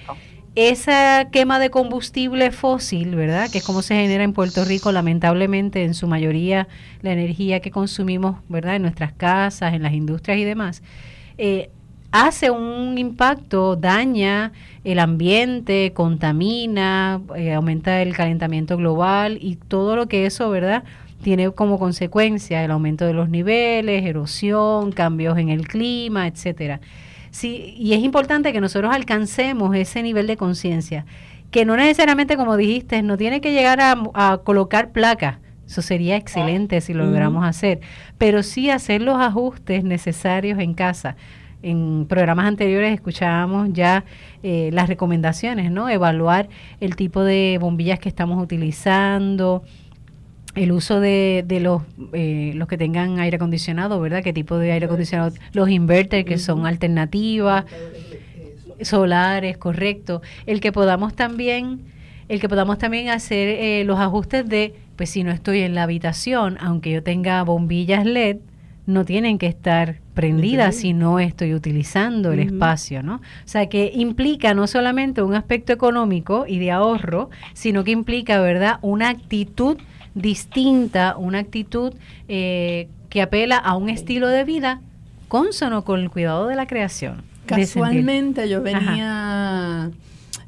[0.55, 3.51] esa quema de combustible fósil, ¿verdad?
[3.51, 6.69] Que es como se genera en Puerto Rico, lamentablemente, en su mayoría,
[7.03, 8.77] la energía que consumimos, ¿verdad?
[8.77, 10.83] En nuestras casas, en las industrias y demás.
[11.39, 11.71] Eh,
[12.13, 14.53] hace un impacto, daña
[14.85, 20.85] el ambiente, contamina, eh, aumenta el calentamiento global y todo lo que eso, ¿verdad?
[21.23, 26.81] Tiene como consecuencia el aumento de los niveles, erosión, cambios en el clima, etcétera.
[27.31, 31.07] Sí, y es importante que nosotros alcancemos ese nivel de conciencia,
[31.51, 36.81] que no necesariamente, como dijiste, no tiene que llegar a, colocar placas, eso sería excelente
[36.81, 37.81] si lo logramos hacer,
[38.19, 41.17] pero sí hacer los ajustes necesarios en casa
[41.63, 44.05] en programas anteriores escuchábamos ya
[44.43, 45.89] eh, las recomendaciones, ¿no?
[45.89, 46.49] Evaluar
[46.81, 49.63] el tipo de bombillas que estamos utilizando,
[50.55, 51.83] el uso de, de los,
[52.13, 54.23] eh, los que tengan aire acondicionado, ¿verdad?
[54.23, 55.33] ¿Qué tipo de aire acondicionado?
[55.53, 57.65] Los inverters que son alternativas,
[58.83, 60.23] solares, correcto.
[60.47, 61.81] El que podamos también,
[62.29, 65.85] el que podamos también hacer eh, los ajustes de, pues si no estoy en la
[65.85, 68.39] habitación, aunque yo tenga bombillas LED,
[68.87, 73.17] no tienen que estar prendidas si no estoy utilizando el espacio, ¿no?
[73.17, 78.41] O sea, que implica no solamente un aspecto económico y de ahorro, sino que implica,
[78.41, 79.79] ¿verdad?, una actitud
[80.15, 81.95] distinta, una actitud
[82.29, 84.81] eh, que apela a un estilo de vida
[85.29, 87.23] consono con el cuidado de la creación.
[87.47, 89.91] Casualmente yo venía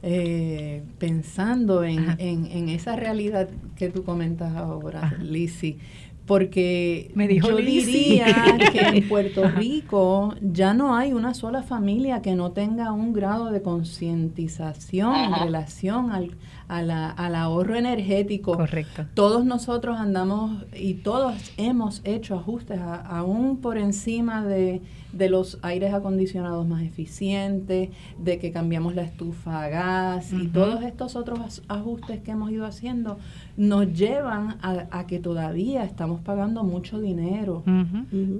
[0.03, 5.79] eh, pensando en, en, esa realidad que tú comentas ahora, Lizzie
[6.27, 7.11] porque
[7.43, 12.93] yo diría que en Puerto Rico ya no hay una sola familia que no tenga
[12.93, 16.31] un grado de concientización en relación al,
[16.69, 18.57] al ahorro energético.
[18.57, 19.07] Correcto.
[19.15, 25.95] Todos nosotros andamos y todos hemos hecho ajustes aún por encima de, de, los aires
[25.95, 32.21] acondicionados más eficientes, de que cambiamos la estufa a gas y todos estos otros ajustes
[32.21, 33.19] que hemos ido haciendo
[33.57, 37.63] nos llevan a, que todavía estamos pagando mucho dinero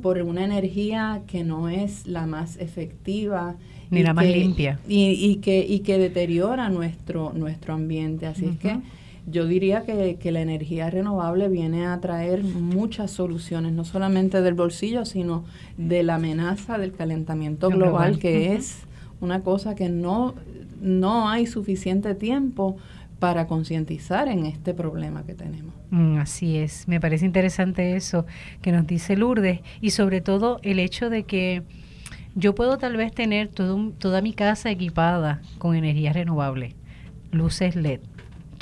[0.03, 3.57] por una energía que no es la más efectiva
[3.91, 4.81] ni la más limpia.
[4.89, 8.27] y, que y que deteriora nuestro nuestro ambiente.
[8.27, 8.79] Así es que
[9.27, 14.55] yo diría que, que, la energía renovable viene a traer muchas soluciones, no solamente del
[14.55, 15.45] bolsillo, sino
[15.77, 18.83] de la amenaza del calentamiento global, que es
[19.21, 20.35] una cosa que no,
[20.81, 22.77] no hay suficiente tiempo
[23.21, 25.73] para concientizar en este problema que tenemos.
[25.91, 28.27] Mm, así es, me parece interesante eso
[28.61, 31.63] que nos dice Lourdes y sobre todo el hecho de que
[32.35, 36.75] yo puedo tal vez tener todo, toda mi casa equipada con energía renovable,
[37.31, 38.01] luces LED,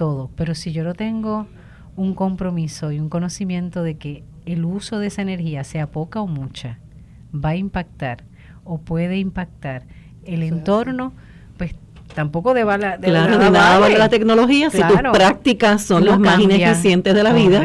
[0.01, 1.47] todo, pero si yo no tengo
[1.95, 6.27] un compromiso y un conocimiento de que el uso de esa energía, sea poca o
[6.27, 6.79] mucha,
[7.35, 8.25] va a impactar
[8.65, 9.85] o puede impactar
[10.25, 11.13] el entorno,
[12.15, 13.99] tampoco de bala de claro, nada, vale.
[13.99, 17.63] la tecnología si tus prácticas son las más ineficientes de la vida.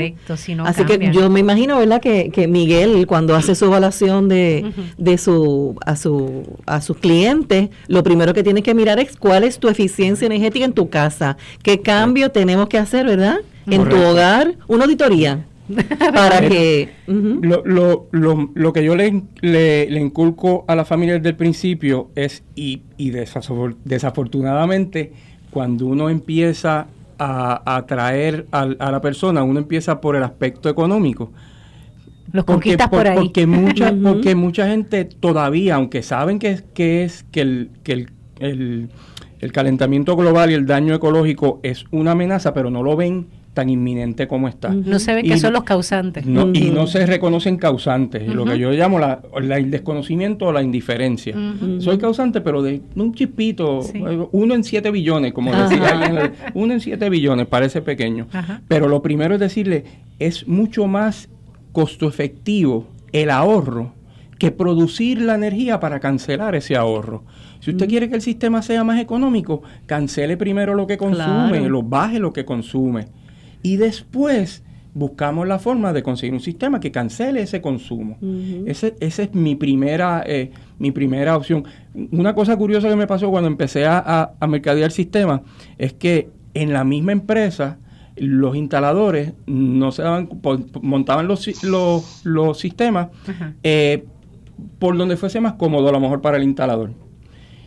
[0.65, 2.01] Así que yo me imagino, ¿verdad?
[2.01, 7.69] Que, que Miguel cuando hace su evaluación de, de su a su a sus clientes,
[7.88, 11.38] lo primero que tiene que mirar es cuál es tu eficiencia energética en tu casa,
[11.63, 13.38] qué cambio tenemos que hacer, ¿verdad?
[13.67, 15.45] En tu hogar, una auditoría
[16.13, 21.30] para que lo, lo, lo, lo, que yo le, le, inculco a la familia desde
[21.30, 25.13] el principio es y, y desafortunadamente
[25.49, 31.32] cuando uno empieza a atraer a, a, la persona uno empieza por el aspecto económico.
[32.32, 33.15] Los conquistas por, ahí.
[33.15, 38.12] porque mucha porque mucha gente todavía aunque saben que, que es que el, que el,
[38.39, 38.89] el,
[39.39, 43.70] el calentamiento global y el daño ecológico es una amenaza pero no lo ven tan
[43.70, 44.70] inminente como está.
[44.70, 46.26] No se ven que son los causantes.
[46.26, 50.62] No, Y no se reconocen causantes, lo que yo llamo la, el desconocimiento o la
[50.62, 51.36] indiferencia.
[51.80, 53.80] Soy causante, pero de un chispito,
[54.32, 58.28] uno en siete billones, como decía alguien, uno en siete billones, parece pequeño.
[58.68, 59.86] Pero lo primero es decirle,
[60.20, 61.30] es mucho más
[61.72, 63.94] costo efectivo el ahorro
[64.38, 67.24] que producir la energía para cancelar ese ahorro.
[67.62, 71.84] Si usted quiere que el sistema sea más económico, cancele primero lo que consume, lo
[71.84, 73.08] baje lo que consume
[73.65, 74.62] y después
[74.93, 78.15] buscamos la forma de conseguir un sistema que cancele ese consumo.
[78.67, 81.63] esa es mi primera, eh, mi primera opción.
[82.12, 85.41] Una cosa curiosa que me pasó cuando empecé a, a, mercadear el sistema
[85.80, 87.80] es que en la misma empresa
[88.17, 90.30] los instaladores no se daban,
[90.84, 93.08] montaban los, los, sistemas
[93.63, 94.06] eh,
[94.78, 96.91] por donde fuese más cómodo a lo mejor para el instalador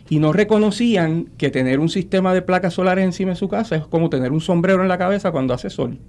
[0.09, 3.85] y no reconocían que tener un sistema de placas solares encima de su casa es
[3.85, 5.99] como tener un sombrero en la cabeza cuando hace sol.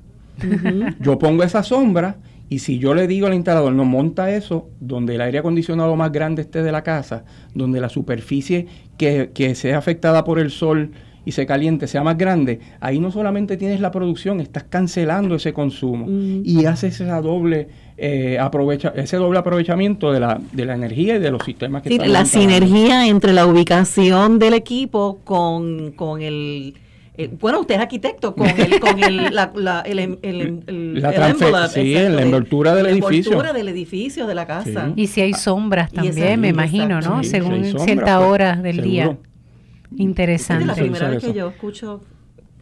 [1.01, 2.17] Yo pongo esa sombra
[2.49, 6.11] y si yo le digo al instalador, no monta eso donde el aire acondicionado más
[6.11, 10.93] grande esté de la casa, donde la superficie que, que sea afectada por el sol
[11.25, 15.53] y se caliente sea más grande, ahí no solamente tienes la producción, estás cancelando ese
[15.53, 21.17] consumo y haces esa doble eh, aprovecha ese doble aprovechamiento de la, de la energía
[21.17, 26.23] y de los sistemas que sí, la sinergia entre la ubicación del equipo con, con
[26.23, 26.75] el
[27.41, 31.93] bueno, usted es arquitecto con el, con el, la, la, el, el, el, la sí,
[31.93, 33.33] la envoltura del edificio.
[33.33, 34.93] La envoltura del edificio, de la casa.
[34.97, 37.23] Y si hay sombras también, me imagino, ¿no?
[37.23, 39.17] Según cierta pues, hora del día.
[39.97, 40.63] Interesante.
[40.63, 42.01] Es la primera vez que yo escucho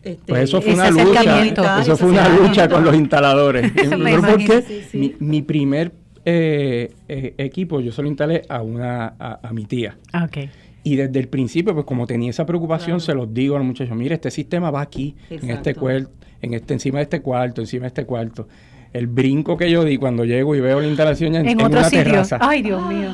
[0.03, 3.73] este, pues eso fue una lucha, eso fue una lucha con los instaladores.
[3.73, 5.93] porque mi, primer
[6.25, 9.99] eh, eh, equipo yo se lo instalé a una a, mi tía.
[10.13, 10.51] Ah, okay.
[10.85, 13.95] Y desde el principio, pues como tenía esa preocupación, se los digo a los muchachos,
[13.97, 16.11] mire, este sistema va aquí, en este cuarto,
[16.41, 18.49] en este, encima de este cuarto, encima de este cuarto.
[18.93, 21.91] El brinco que yo di cuando llego y veo la instalación en, en, otro una
[21.91, 22.23] sitio.
[22.41, 23.11] Ay, Dios mío,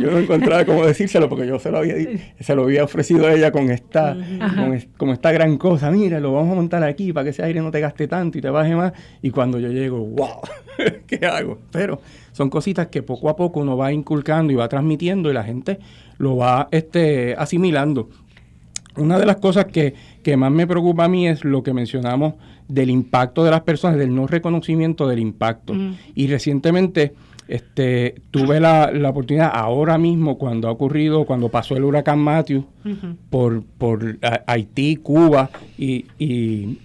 [0.00, 1.94] yo no encontraba cómo decírselo porque yo se lo había,
[2.38, 4.16] se lo había ofrecido a ella con esta,
[4.96, 5.90] con, esta gran cosa.
[5.90, 8.40] Mira, lo vamos a montar aquí para que ese aire no te gaste tanto y
[8.40, 8.92] te baje más.
[9.22, 10.40] Y cuando yo llego, wow,
[11.06, 11.58] ¿qué hago?
[11.70, 12.00] Pero
[12.32, 15.78] son cositas que poco a poco uno va inculcando y va transmitiendo y la gente
[16.18, 18.08] lo va este, asimilando.
[18.96, 22.34] Una de las cosas que, que más me preocupa a mí es lo que mencionamos
[22.68, 25.74] del impacto de las personas, del no reconocimiento del impacto.
[26.14, 27.14] Y recientemente
[27.48, 32.64] este, tuve la, la, oportunidad ahora mismo, cuando ha ocurrido, cuando pasó el huracán Matthew
[33.30, 36.78] por, por Haití, Cuba y, y,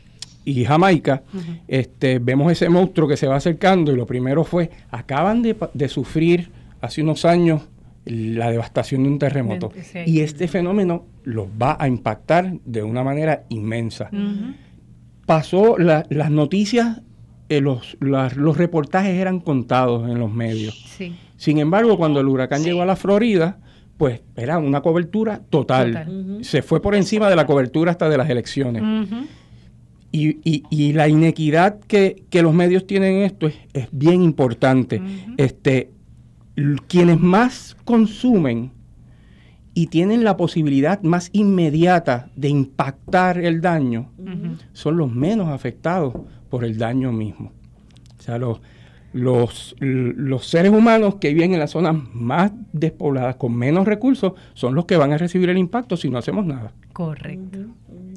[0.65, 1.23] Jamaica,
[1.67, 5.87] este, vemos ese monstruo que se va acercando y lo primero fue, acaban de, de
[5.87, 6.49] sufrir
[6.81, 7.61] hace unos años
[8.05, 9.71] la devastación de un terremoto.
[10.05, 14.09] Y este fenómeno los va a impactar de una manera inmensa.
[15.25, 17.01] Pasó las noticias
[17.51, 20.85] eh, los, los reportajes eran contados en los medios.
[21.35, 23.59] Sin embargo, cuando el huracán llegó a la Florida,
[23.97, 26.39] pues era una cobertura total.
[26.43, 28.83] Se fue por encima de la cobertura hasta de las elecciones.
[30.13, 35.01] y, y, la inequidad que, los medios tienen en esto es, bien importante.
[35.35, 35.91] este,
[36.87, 38.71] quienes más consumen
[39.73, 44.09] y tienen la posibilidad más inmediata de impactar el daño
[44.71, 46.13] son los menos afectados
[46.51, 47.51] por el daño mismo.
[48.19, 48.61] O sea, los,
[49.13, 54.75] los, los seres humanos que viven en las zonas más despobladas, con menos recursos, son
[54.75, 56.73] los que van a recibir el impacto si no hacemos nada.
[56.93, 57.57] Correcto.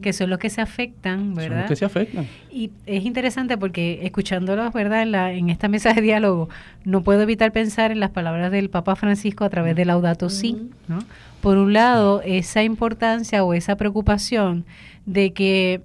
[0.02, 1.50] Que son los que se afectan, ¿verdad?
[1.50, 2.26] Son los que se afectan.
[2.50, 5.02] Y es interesante porque escuchándolos, ¿verdad?
[5.02, 6.48] En, la, en esta mesa de diálogo,
[6.84, 10.70] no puedo evitar pensar en las palabras del Papa Francisco a través del Laudato Si,
[10.88, 10.98] ¿no?
[11.40, 14.64] Por un lado, esa importancia o esa preocupación
[15.06, 15.82] de que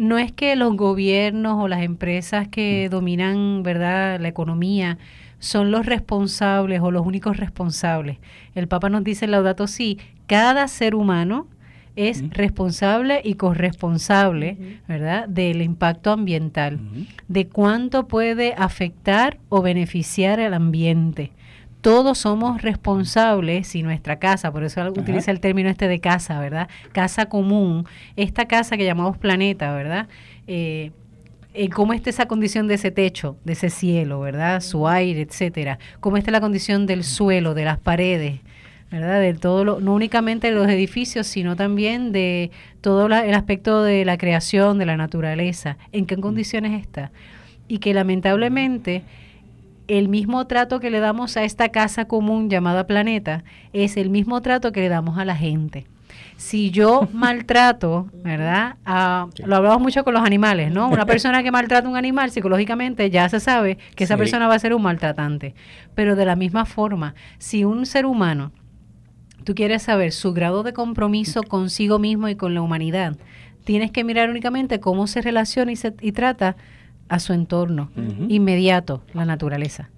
[0.00, 2.90] no es que los gobiernos o las empresas que mm.
[2.90, 4.96] dominan, ¿verdad?, la economía
[5.40, 8.16] son los responsables o los únicos responsables.
[8.54, 11.48] El Papa nos dice en Laudato Si, cada ser humano
[11.96, 12.30] es mm.
[12.30, 16.80] responsable y corresponsable, ¿verdad?, del impacto ambiental,
[17.28, 21.30] de cuánto puede afectar o beneficiar al ambiente
[21.80, 26.68] todos somos responsables si nuestra casa, por eso utiliza el término este de casa, ¿verdad?
[26.92, 30.08] Casa común, esta casa que llamamos planeta, ¿verdad?
[30.46, 30.92] Eh,
[31.52, 34.60] eh, cómo está esa condición de ese techo, de ese cielo, ¿verdad?
[34.60, 35.78] Su aire, etcétera.
[35.98, 38.40] Cómo está la condición del suelo, de las paredes,
[38.90, 39.20] ¿verdad?
[39.20, 44.16] De todo no únicamente de los edificios, sino también de todo el aspecto de la
[44.16, 45.76] creación, de la naturaleza.
[45.92, 47.10] ¿En qué condiciones está?
[47.66, 49.02] Y que lamentablemente
[49.90, 54.40] el mismo trato que le damos a esta casa común llamada planeta es el mismo
[54.40, 55.84] trato que le damos a la gente.
[56.36, 58.76] Si yo maltrato, ¿verdad?
[59.44, 60.88] Lo hablamos mucho con los animales, ¿no?
[60.88, 64.54] Una persona que maltrata a un animal psicológicamente ya se sabe que esa persona va
[64.54, 65.54] a ser un maltratante.
[65.96, 68.52] Pero de la misma forma, si un ser humano,
[69.42, 73.16] tú quieres saber su grado de compromiso consigo mismo y con la humanidad,
[73.64, 76.56] tienes que mirar únicamente cómo se relaciona y, se, y trata
[77.10, 77.90] a su entorno
[78.28, 79.90] inmediato, la naturaleza.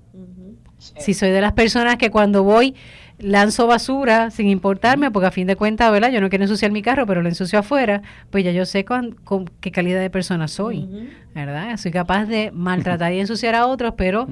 [0.79, 2.75] Si soy de las personas que cuando voy
[3.19, 6.11] lanzo basura sin importarme, porque a fin de cuentas, ¿verdad?
[6.11, 9.15] Yo no quiero ensuciar mi carro, pero lo ensucio afuera, pues ya yo sé con,
[9.61, 10.89] qué calidad de persona soy,
[11.35, 11.77] ¿verdad?
[11.77, 14.27] Soy capaz de maltratar y ensuciar a otros, pero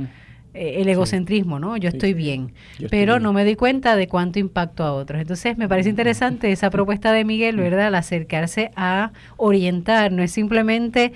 [0.54, 1.76] eh, el egocentrismo, ¿no?
[1.76, 2.54] Yo estoy bien,
[2.90, 5.20] pero no me doy cuenta de cuánto impacto a otros.
[5.20, 7.88] Entonces, me parece interesante esa propuesta de Miguel, ¿verdad?
[7.88, 11.12] Al acercarse a orientar, no es simplemente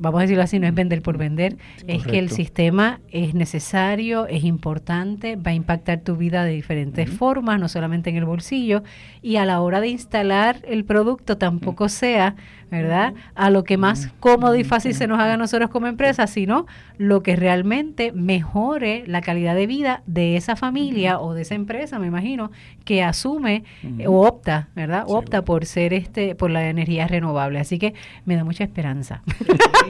[0.00, 4.26] vamos a decirlo así, no es vender por vender, es que el sistema es necesario,
[4.26, 8.82] es importante, va a impactar tu vida de diferentes formas, no solamente en el bolsillo,
[9.22, 12.34] y a la hora de instalar el producto tampoco sea
[12.70, 13.14] ¿verdad?
[13.34, 16.66] A lo que más cómodo y fácil se nos haga a nosotros como empresa, sino
[16.98, 21.98] lo que realmente mejore la calidad de vida de esa familia o de esa empresa,
[21.98, 22.50] me imagino,
[22.84, 23.64] que asume
[24.06, 25.04] o opta, ¿verdad?
[25.06, 27.58] opta por ser este, por la energía renovable.
[27.58, 29.22] Así que me da mucha esperanza.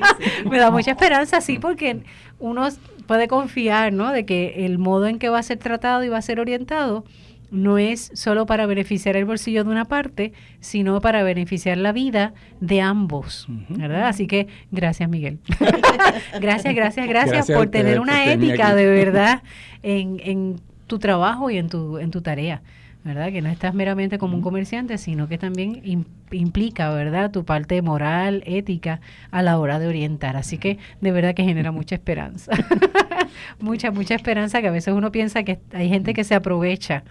[0.50, 2.02] me da mucha esperanza, sí, porque
[2.38, 2.68] uno
[3.06, 4.12] puede confiar, ¿no?
[4.12, 7.04] De que el modo en que va a ser tratado y va a ser orientado
[7.50, 12.32] no es solo para beneficiar el bolsillo de una parte, sino para beneficiar la vida
[12.60, 14.06] de ambos, ¿verdad?
[14.06, 15.40] Así que gracias, Miguel.
[16.40, 19.42] gracias, gracias, gracias, por tener una ética de verdad
[19.82, 22.62] en, en tu trabajo y en tu, en tu tarea.
[23.04, 23.32] ¿Verdad?
[23.32, 25.82] Que no estás meramente como un comerciante, sino que también
[26.30, 27.30] implica, ¿verdad?
[27.30, 30.36] Tu parte moral, ética a la hora de orientar.
[30.36, 32.52] Así que de verdad que genera mucha esperanza.
[33.60, 37.04] mucha, mucha esperanza que a veces uno piensa que hay gente que se aprovecha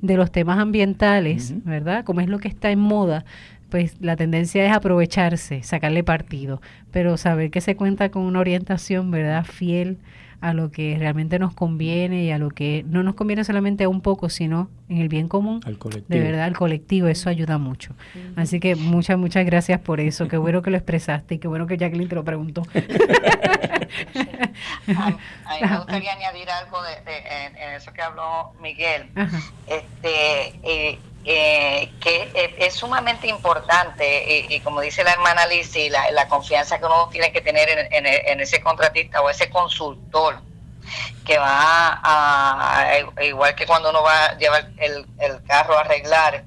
[0.00, 2.04] de los temas ambientales, ¿verdad?
[2.04, 3.24] Como es lo que está en moda,
[3.68, 9.10] pues la tendencia es aprovecharse, sacarle partido, pero saber que se cuenta con una orientación,
[9.10, 9.44] ¿verdad?
[9.44, 9.98] Fiel
[10.40, 13.88] a lo que realmente nos conviene y a lo que no nos conviene solamente a
[13.88, 15.60] un poco, sino en el bien común.
[16.08, 17.94] De verdad, al colectivo, eso ayuda mucho.
[18.36, 20.28] Así que muchas, muchas gracias por eso.
[20.28, 22.62] Qué bueno que lo expresaste y qué bueno que Jacqueline te lo preguntó.
[22.74, 22.78] a,
[24.86, 24.94] mí
[25.60, 26.98] me gustaría añadir algo de,
[27.46, 29.10] en, eso que habló Miguel.
[29.66, 36.28] Este, eh, eh, que es, sumamente importante y, como dice la hermana Lizzie, la, la
[36.28, 40.42] confianza que uno tiene que tener en, ese contratista o ese consultor
[41.24, 45.06] que va a, igual que cuando uno va a llevar el,
[45.46, 46.44] carro a arreglar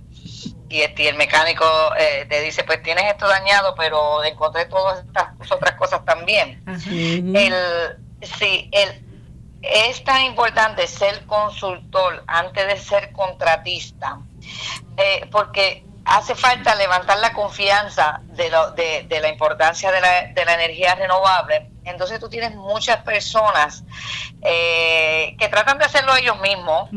[0.70, 1.66] y, el mecánico
[1.98, 7.98] eh, te dice pues tienes esto dañado pero encontré todas estas otras cosas también el
[8.22, 9.04] sí el
[9.62, 14.20] es tan importante ser consultor antes de ser contratista
[14.98, 20.28] eh, porque hace falta levantar la confianza de, lo, de, de la importancia de la,
[20.34, 21.70] de la, energía renovable.
[21.88, 23.84] Entonces tú tienes muchas personas
[24.42, 26.90] eh, que tratan de hacerlo ellos mismos,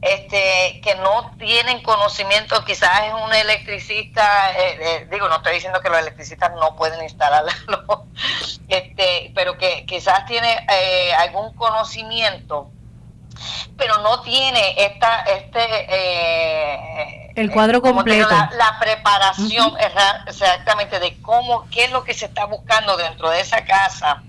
[0.00, 5.88] este, que no tienen conocimiento, quizás es un electricista, eh, digo, no estoy diciendo que
[5.88, 8.06] los electricistas no pueden instalarlo,
[8.68, 10.66] este, pero que quizás tiene
[11.18, 12.70] algún conocimiento
[13.76, 18.28] pero no tiene esta este eh, el cuadro completo.
[18.30, 19.74] la, preparación
[20.26, 24.22] exactamente de cómo qué es lo que se está buscando dentro de esa casa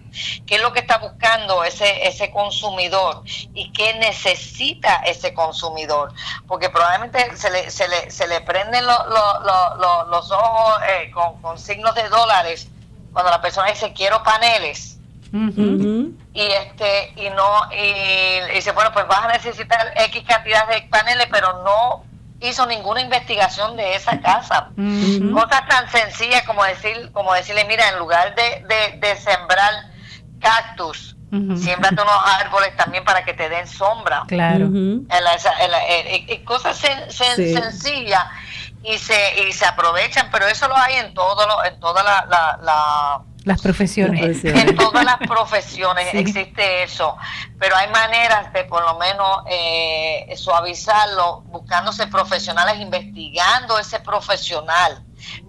[0.45, 6.13] qué es lo que está buscando ese ese consumidor y qué necesita ese consumidor.
[6.47, 11.95] Porque probablemente se le se le, se le prenden los ojos eh, con, con signos
[11.95, 12.67] de dólares
[13.11, 14.92] cuando la persona dice quiero paneles
[15.33, 21.27] y este y no y, dice bueno pues vas a necesitar x cantidad de paneles
[21.31, 22.03] pero no
[22.39, 24.69] hizo ninguna investigación de esa casa.
[24.75, 29.73] Cosas tan sencillas como decir como decirle mira en lugar de, de, sembrar
[30.39, 31.15] cactus
[31.55, 34.69] siembrate unos árboles también para que te den sombra claro.
[36.45, 36.77] Cosas
[37.09, 38.25] sencillas
[38.83, 43.23] y se y se aprovechan pero eso lo hay en todo lo, en toda la
[43.43, 44.43] las profesiones.
[44.43, 47.17] En todas las profesiones existe eso,
[47.59, 55.03] pero hay maneras de por lo menos eh, suavizarlo, buscándose profesionales, investigando ese profesional,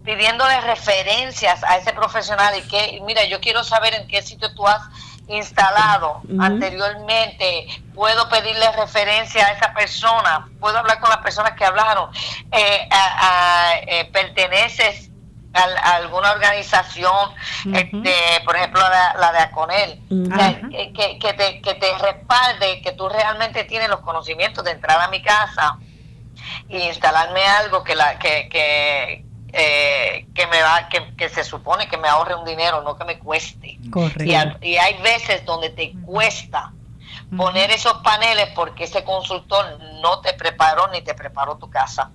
[0.05, 4.67] pidiéndole referencias a ese profesional y que, mira, yo quiero saber en qué sitio tú
[4.67, 4.83] has
[5.27, 12.11] instalado anteriormente, puedo pedirle referencia a esa persona, puedo hablar con las personas que hablaron,
[12.53, 12.89] eh,
[13.87, 15.11] eh, perteneces
[15.55, 17.31] a, alguna organización,
[17.73, 18.15] este,
[18.45, 20.01] por ejemplo la, de Aconel,
[20.93, 25.09] que, que, te, que te respalde que tú realmente tienes los conocimientos de entrar a
[25.09, 25.79] mi casa
[26.69, 31.89] y instalarme algo que la que, que, eh, que me va que, que, se supone
[31.89, 33.79] que me ahorre un dinero no que me cueste.
[33.91, 34.59] Correcto.
[34.61, 36.73] y, y hay veces donde te cuesta
[37.37, 42.11] poner esos paneles porque ese consultor no te preparó ni te preparó tu casa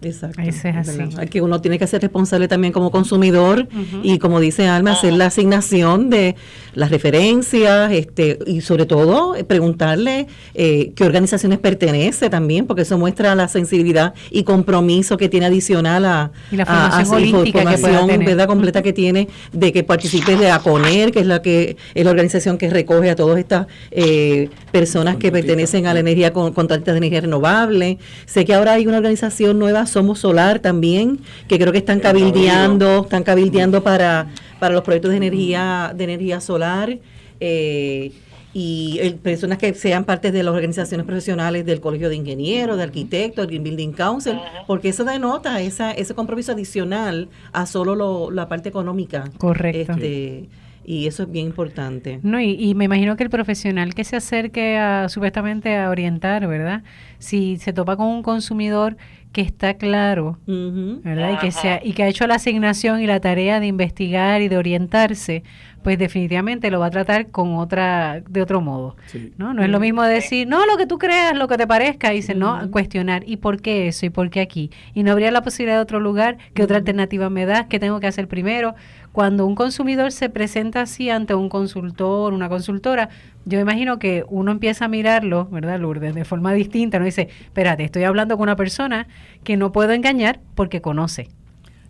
[0.00, 0.40] Exacto.
[0.42, 1.40] Ese es así.
[1.40, 3.66] uno tiene que ser responsable también como consumidor
[4.02, 6.36] y como dice Alma, hacer la asignación de
[6.74, 12.96] las referencias este y sobre todo eh, preguntarle eh, qué organizaciones pertenece también, porque eso
[12.98, 18.18] muestra la sensibilidad y compromiso que tiene adicional a, Y la a- a- formación que.
[18.18, 18.46] ¿verdad?
[18.46, 22.56] completa que tiene de que participe de ACONER, que es la que es la organización
[22.58, 26.98] que recoge a todas estas eh, personas que pertenecen a la energía con contratistas de
[26.98, 27.98] energía renovable.
[28.26, 31.18] Sé que ahora hay una organización nueva, Somos Solar también,
[31.48, 34.28] que creo que están cabildeando, están cabildeando para,
[34.60, 36.98] para los proyectos de energía, de energía solar.
[37.40, 38.12] eh,
[38.54, 43.44] y personas que sean parte de las organizaciones profesionales del Colegio de Ingenieros, de Arquitectos,
[43.44, 48.48] el Green Building Council, porque eso denota esa, ese compromiso adicional a solo lo- la
[48.48, 49.30] parte económica.
[49.36, 49.92] Correcto.
[49.92, 50.48] Este,
[50.88, 52.18] y eso es bien importante.
[52.22, 56.46] No, y, y me imagino que el profesional que se acerque a supuestamente a orientar,
[56.46, 56.82] ¿verdad?
[57.18, 58.96] Si se topa con un consumidor
[59.32, 60.38] que está claro.
[60.46, 61.34] ¿verdad?
[61.34, 64.48] Y que, sea, y que ha hecho la asignación y la tarea de investigar y
[64.48, 65.42] de orientarse,
[65.82, 68.96] pues definitivamente lo va a tratar con otra, de otro modo.
[69.06, 69.32] Sí.
[69.36, 69.54] ¿no?
[69.54, 72.34] No es lo mismo decir, no, lo que tú creas, lo que te parezca, dice,
[72.34, 74.06] no, cuestionar, ¿y por qué eso?
[74.06, 74.70] ¿Y por qué aquí?
[74.94, 77.66] Y no habría la posibilidad de otro lugar, ¿qué otra alternativa me das?
[77.66, 78.74] ¿Qué tengo que hacer primero?
[79.12, 83.08] Cuando un consumidor se presenta así ante un consultor, una consultora,
[83.44, 86.14] yo imagino que uno empieza a mirarlo, ¿verdad, Lourdes?
[86.14, 89.08] De forma distinta, no dice, espérate, estoy hablando con una persona
[89.44, 91.28] que no puedo engañar porque conoce.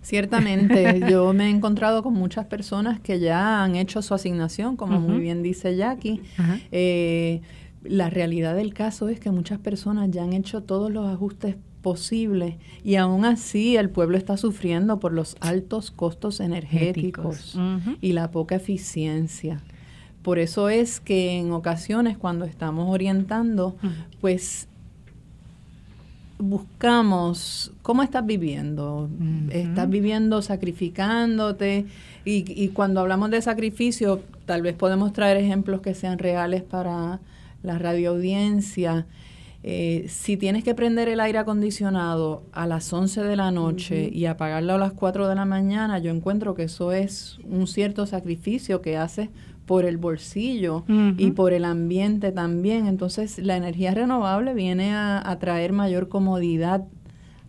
[0.09, 5.01] Ciertamente, yo me he encontrado con muchas personas que ya han hecho su asignación, como
[5.01, 6.23] muy bien dice Jackie.
[6.73, 7.43] Eh,
[7.83, 12.55] la realidad del caso es que muchas personas ya han hecho todos los ajustes posibles
[12.83, 17.59] y aún así el pueblo está sufriendo por los altos costos energéticos
[18.01, 19.63] y la poca eficiencia.
[20.23, 23.77] Por eso es que en ocasiones cuando estamos orientando,
[24.23, 24.69] pues
[26.39, 29.09] buscamos cómo estás viviendo.
[29.51, 31.87] Estás viviendo sacrificándote.
[32.25, 37.21] Y, y cuando hablamos de sacrificio, tal vez podemos traer ejemplos que sean reales para
[37.63, 39.07] la radioaudiencia.
[39.65, 44.27] Eh, si tienes que prender el aire acondicionado a las 11 de la noche y
[44.27, 48.81] apagarlo a las 4 de la mañana, yo encuentro que eso es un cierto sacrificio
[48.81, 49.31] que haces
[49.69, 50.85] por el bolsillo
[51.19, 52.87] y por el ambiente también.
[52.87, 56.87] Entonces, la energía renovable viene a, a traer mayor comodidad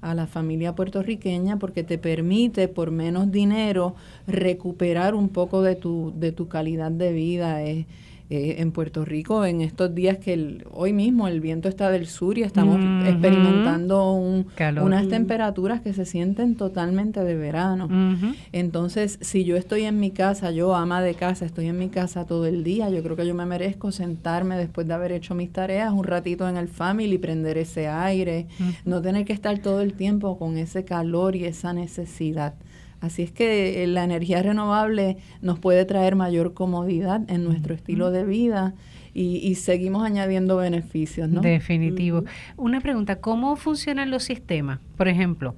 [0.01, 3.95] a la familia puertorriqueña porque te permite por menos dinero
[4.28, 7.63] recuperar un poco de tu, de tu calidad de vida.
[7.63, 7.86] Eh,
[8.32, 12.06] eh, en Puerto Rico, en estos días que el- hoy mismo el viento está del
[12.08, 12.88] sur y estamos Ujú.
[13.06, 14.48] experimentando un-
[14.84, 17.86] unas temperaturas que se sienten totalmente de verano.
[17.86, 18.34] Ujú.
[18.52, 22.26] Entonces, si yo estoy en mi casa, yo ama de casa, estoy en mi casa
[22.26, 25.52] todo el día, yo creo que yo me merezco sentarme después de haber hecho mis
[25.52, 28.48] tareas un ratito en el family, prender ese aire,
[28.86, 32.54] no tener que estar todo el tiempo con ese calor y esa necesidad.
[33.02, 38.12] Así es que eh, la energía renovable nos puede traer mayor comodidad en nuestro estilo
[38.12, 38.74] de vida
[39.14, 41.41] y, y seguimos añadiendo beneficios, ¿no?
[41.41, 42.26] Definitivo.
[42.58, 44.80] Una pregunta, ¿cómo funcionan los sistemas?
[44.97, 45.56] Por ejemplo,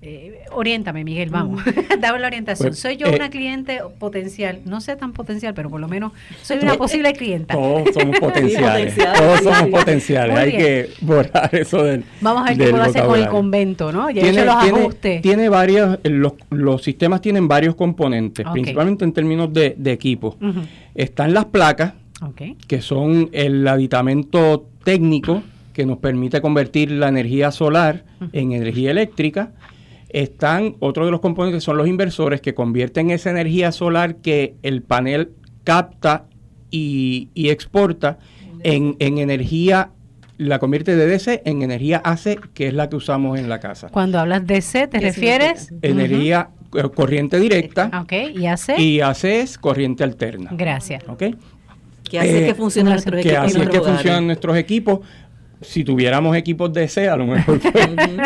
[0.00, 1.62] eh, oriéntame, Miguel, vamos,
[2.00, 2.68] dame la orientación.
[2.68, 6.12] Pues, soy yo eh, una cliente potencial, no sé tan potencial, pero por lo menos
[6.42, 7.54] soy una posible clienta.
[7.54, 8.94] Todos somos potenciales.
[8.96, 10.36] todos somos potenciales.
[10.38, 12.04] Hay que borrar eso del.
[12.20, 14.08] Vamos a ver qué puedo hacer con el convento, ¿no?
[14.10, 15.22] Ya he Tiene, hecho los tiene- ajustes.
[15.22, 20.36] tiene varios, los, los sistemas tienen varios componentes, principalmente en términos de, de equipo.
[20.40, 20.60] Ujú.
[20.94, 21.94] Están las placas,
[22.66, 25.42] que son el aditamento técnico
[25.72, 29.52] que nos permite convertir la energía solar en energía eléctrica.
[30.10, 34.82] Están otro de los componentes son los inversores que convierten esa energía solar que el
[34.82, 35.32] panel
[35.64, 36.24] capta
[36.70, 38.18] y, y exporta
[38.62, 39.90] en, en energía,
[40.38, 43.88] la convierte de DC en energía AC, que es la que usamos en la casa.
[43.88, 45.72] Cuando hablas de C, ¿te ¿Qué refieres?
[45.82, 48.80] Energía eh, corriente directa Ok, ¿y hace?
[48.80, 50.50] y AC es corriente alterna.
[50.52, 51.04] Gracias.
[51.08, 51.24] ¿ok?
[52.08, 55.00] Que hace Eh, que funcionen nuestros que equipos funcionan nuestros equipos.
[55.60, 57.74] Si tuviéramos equipos DC, a lo mejor pues,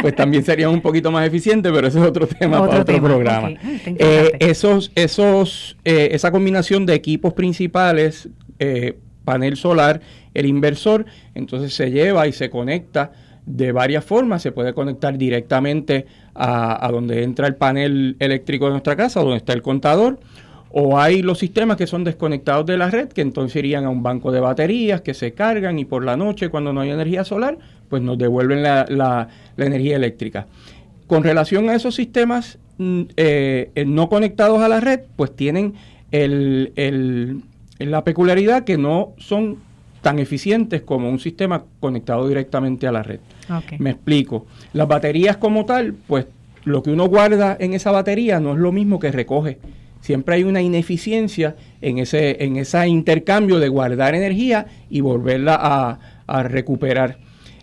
[0.03, 2.95] pues también serían un poquito más eficientes, pero ese es otro tema Otro para otro
[2.95, 3.51] tema, programa.
[3.87, 8.29] Eh, esos, esos, eh, esa combinación de equipos principales,
[8.59, 10.01] eh, panel solar,
[10.35, 13.13] el inversor, entonces se lleva y se conecta
[13.47, 14.43] de varias formas.
[14.43, 19.39] Se puede conectar directamente a, a donde entra el panel eléctrico de nuestra casa, donde
[19.39, 20.21] está el contador,
[20.73, 24.03] O hay los sistemas que son desconectados de la red, que entonces irían a un
[24.03, 27.59] banco de baterías que se cargan y por la noche, cuando no hay energía solar,
[27.89, 30.47] pues nos devuelven la, la, energía eléctrica.
[31.07, 35.75] Con relación a esos sistemas mm, eh, eh, no conectados a la red, pues tienen
[36.11, 37.43] el, el,
[37.79, 39.59] la peculiaridad que no son
[40.01, 43.21] tan eficientes como un sistema conectado directamente a la red.
[43.79, 44.47] Me explico.
[44.73, 46.27] Las baterías como tal, pues
[46.65, 49.59] lo que uno guarda en esa batería no es lo mismo que recoge.
[50.03, 55.99] Siempre hay una ineficiencia en ese, en ese intercambio de guardar energía y volverla a,
[56.27, 57.19] a recuperar.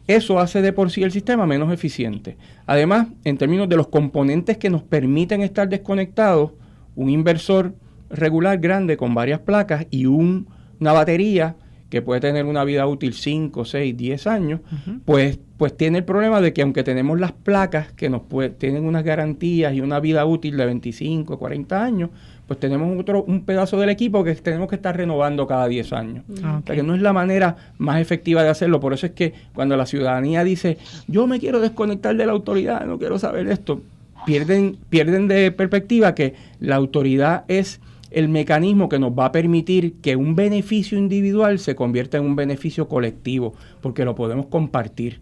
[0.08, 2.38] Eso hace de por sí el sistema menos eficiente.
[2.66, 6.54] Además, en términos de los componentes que nos permiten estar desconectados,
[6.96, 7.76] un inversor
[8.10, 10.48] regular grande con varias placas y un,
[10.80, 11.56] una batería
[11.90, 14.62] que puede tener una vida útil 5, 6, 10 años,
[15.06, 18.22] pues, pues tiene el problema de que aunque tenemos las placas que nos
[18.58, 22.12] tienen unas garantías y una vida útil de 25, 40 años,
[22.48, 26.24] pues tenemos otro, un pedazo del equipo que tenemos que estar renovando cada 10 años.
[26.32, 28.80] O sea que no es la manera más efectiva de hacerlo.
[28.80, 30.78] Por eso es que cuando la ciudadanía dice,
[31.10, 33.82] yo me quiero desconectar de la autoridad, no quiero saber esto,
[34.26, 37.82] pierden, pierden de perspectiva que la autoridad es
[38.12, 42.38] el mecanismo que nos va a permitir que un beneficio individual se convierta en un
[42.38, 45.20] beneficio colectivo, porque lo podemos compartir.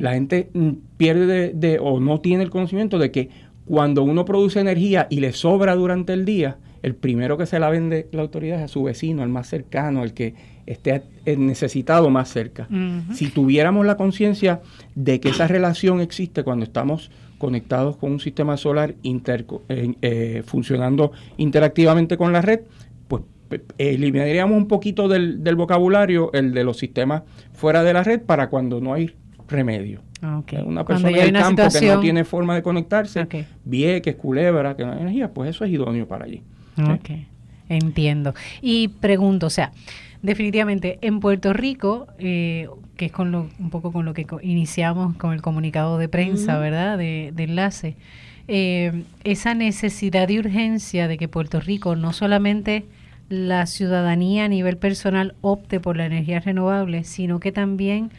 [0.00, 3.30] La gente mm, pierde de, o no tiene el conocimiento de que
[3.64, 7.70] cuando uno produce energía y le sobra durante el día, el primero que se la
[7.70, 10.34] vende la autoridad es a su vecino, el más cercano, el que
[10.66, 11.02] esté
[11.36, 12.68] necesitado más cerca.
[13.12, 14.60] Si tuviéramos la conciencia
[14.94, 21.12] de que esa relación existe cuando estamos conectados con un sistema solar eh, eh, funcionando
[21.36, 22.60] interactivamente con la red,
[23.06, 23.22] pues
[23.78, 28.80] eliminaríamos un poquito del, vocabulario el de los sistemas fuera de la red para cuando
[28.80, 29.14] no hay
[29.48, 30.02] remedio.
[30.22, 33.46] Ah, una persona del campo que no tiene forma de conectarse, okay.
[34.00, 36.42] que es Culebra, que no hay energía, pues eso es idóneo para allí.
[36.76, 37.10] Ok,
[37.68, 38.34] entiendo.
[38.60, 39.72] Y pregunto, o sea,
[40.22, 45.16] definitivamente en Puerto Rico, eh, que es con lo, un poco con lo que iniciamos
[45.16, 46.98] con el comunicado de prensa, ¿verdad?
[46.98, 47.96] De, enlace.
[48.48, 52.86] Eh, esa necesidad y urgencia de que Puerto Rico no solamente
[53.28, 58.10] la ciudadanía a nivel personal opte por la energía renovable, sino que también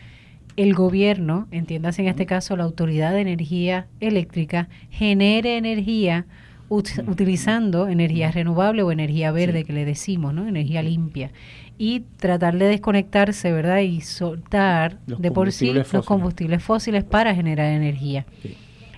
[0.60, 6.26] el gobierno, entiéndase en este caso la Autoridad de Energía Eléctrica, genere energía
[6.68, 10.46] utilizando energía renovable o energía verde que le decimos, ¿no?
[10.48, 11.32] Energía limpia
[11.78, 13.80] y tratar de desconectarse, ¿verdad?
[13.80, 18.26] Y soltar de por sí los combustibles fósiles para generar energía.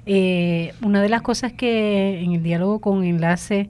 [0.08, 3.70] Eh, una de las cosas que en el diálogo con Enlace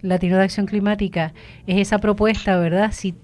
[0.00, 1.34] Latino de Acción Climática
[1.66, 2.92] es esa propuesta, ¿verdad?
[2.92, 3.16] Si,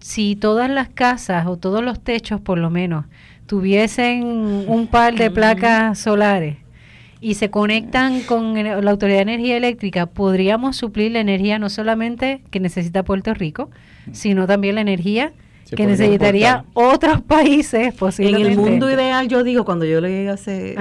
[0.00, 3.06] si todas las casas o todos los techos, por lo menos,
[3.46, 4.24] tuviesen
[4.68, 6.56] un par de placas solares
[7.20, 12.42] y se conectan con la Autoridad de Energía Eléctrica, podríamos suplir la energía no solamente
[12.50, 13.70] que necesita Puerto Rico,
[14.12, 15.32] sino también la energía
[15.70, 18.46] que necesitaría otros países posiblemente.
[18.46, 20.76] En el mundo ideal, yo digo, cuando yo leí ese,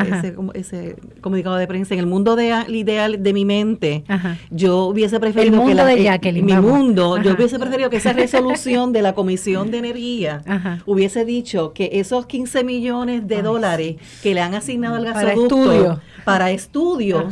[0.54, 4.04] ese, comunicado de prensa, en el mundo de, ideal de mi mente,
[4.50, 8.92] yo hubiese preferido el mundo de eh, mi mundo, yo hubiese preferido que esa resolución
[8.94, 10.42] de la Comisión de Energía
[10.86, 16.52] hubiese dicho que esos 15 millones de dólares que le han asignado al gasoducto para
[16.52, 17.26] estudios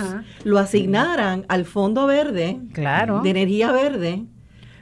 [0.43, 4.25] lo asignaran al Fondo Verde de Energía Verde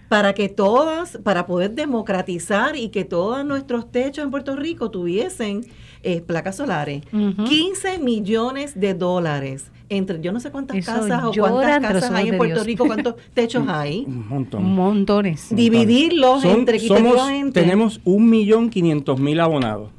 [0.10, 5.66] para que todas, para poder democratizar y que todos nuestros techos en Puerto Rico tuviesen
[6.04, 7.04] eh, placas solares.
[7.12, 12.38] 15 millones de dólares entre yo no sé cuántas casas o cuántas casas hay en
[12.38, 14.04] Puerto Rico, cuántos techos hay.
[14.08, 14.64] Un montón.
[14.64, 15.48] Montones.
[15.52, 17.18] Dividirlos entre somos,
[17.54, 19.92] Tenemos un millón quinientos mil abonados.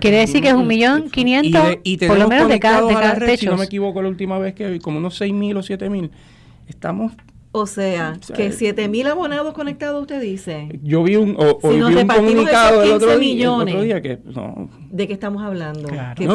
[0.00, 1.76] Quiere decir que es un millón quinientos,
[2.06, 4.54] por lo menos de cada, de cada red, Si no me equivoco, la última vez
[4.54, 6.10] que vi, como unos seis mil o siete mil.
[6.66, 7.12] Estamos
[7.58, 10.68] o sea, que 7 mil abonados conectados, usted dice.
[10.82, 14.68] Yo vi un, o, vi un comunicado del otro, día, que no.
[14.90, 15.88] ¿De qué estamos hablando?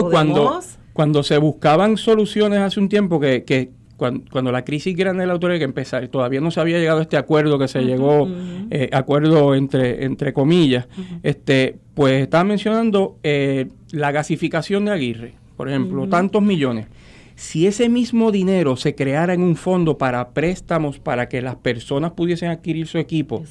[0.09, 0.59] cuando,
[0.93, 5.33] cuando se buscaban soluciones hace un tiempo que, que cuando, la crisis grande de la
[5.33, 8.27] autoridad que empezar, todavía no se había llegado a este acuerdo que se llegó,
[8.71, 10.87] eh, acuerdo entre, entre comillas,
[11.21, 16.87] este, pues estaba mencionando eh, la gasificación de Aguirre, por ejemplo, tantos millones.
[17.35, 22.11] Si ese mismo dinero se creara en un fondo para préstamos para que las personas
[22.11, 23.43] pudiesen adquirir su equipo,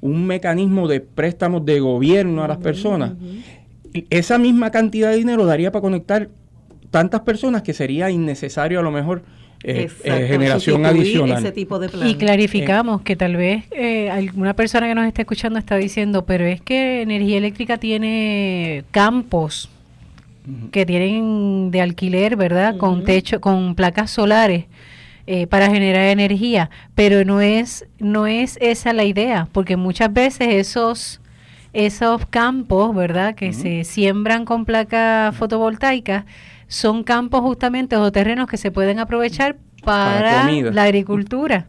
[0.00, 3.12] un mecanismo de préstamos de gobierno a las personas,
[4.10, 6.28] esa misma cantidad de dinero daría para conectar
[6.90, 9.22] tantas personas que sería innecesario a lo mejor
[9.64, 11.38] eh, eh, generación adicional.
[11.38, 15.58] Ese tipo de y clarificamos que tal vez eh, alguna persona que nos está escuchando
[15.58, 19.70] está diciendo, pero es que energía eléctrica tiene campos
[20.70, 22.76] que tienen de alquiler, ¿verdad?
[22.76, 24.66] Con techo, con placas solares.
[25.26, 30.48] eh, para generar energía, pero no es, no es esa la idea, porque muchas veces
[30.50, 31.22] esos,
[31.72, 36.26] esos campos, ¿verdad?, que se siembran con placas fotovoltaicas,
[36.68, 41.68] son campos justamente o terrenos que se pueden aprovechar para, la agricultura.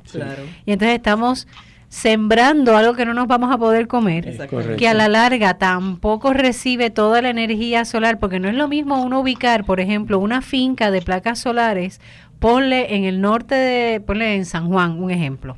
[0.65, 1.47] Y entonces estamos
[1.95, 4.37] sembrando algo que no nos vamos a poder comer,
[4.77, 9.01] que a la larga tampoco recibe toda la energía solar, porque no es lo mismo
[9.01, 12.01] uno ubicar, por ejemplo, una finca de placas solares,
[12.39, 15.57] ponle en el norte de, ponle en San Juan, un ejemplo,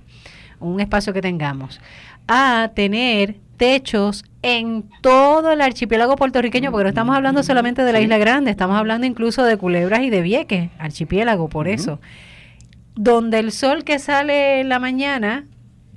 [0.59, 1.81] un espacio que tengamos,
[2.27, 7.99] a tener techos en todo el archipiélago puertorriqueño, porque no estamos hablando solamente de la
[7.99, 11.99] Isla Grande, estamos hablando incluso de Culebras y de Vieques, archipiélago, por eso.
[12.93, 15.45] Donde el sol que sale en la mañana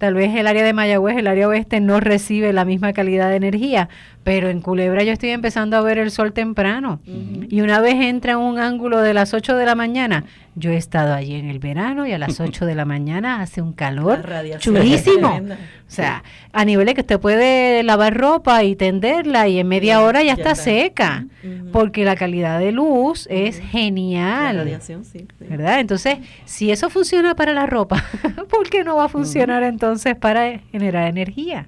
[0.00, 3.36] Tal vez el área de Mayagüez, el área oeste, no recibe la misma calidad de
[3.36, 3.90] energía,
[4.22, 7.00] pero en Culebra yo estoy empezando a ver el sol temprano.
[7.48, 10.76] Y una vez entra en un ángulo de las 8 de la mañana, yo he
[10.76, 14.22] estado allí en el verano y a las 8 de la mañana hace un calor
[14.58, 15.36] chulísimo.
[15.36, 20.02] O sea, a nivel de que usted puede lavar ropa y tenderla y en media
[20.02, 21.26] hora ya, está, seca,
[21.72, 24.56] porque la calidad de luz es genial.
[24.56, 25.80] La radiación, sí, ¿Verdad?
[25.80, 28.04] Entonces, si eso funciona para la ropa,
[28.50, 31.66] ¿por qué no va a funcionar entonces para generar energía?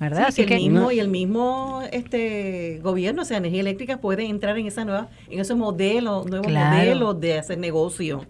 [0.00, 0.24] ¿Verdad?
[0.28, 4.56] Así que el mismo y el mismo este gobierno, o sea, energía eléctrica puede entrar
[4.58, 8.24] en esa nueva, en esos modelos, nuevos modelos de hacer negocio.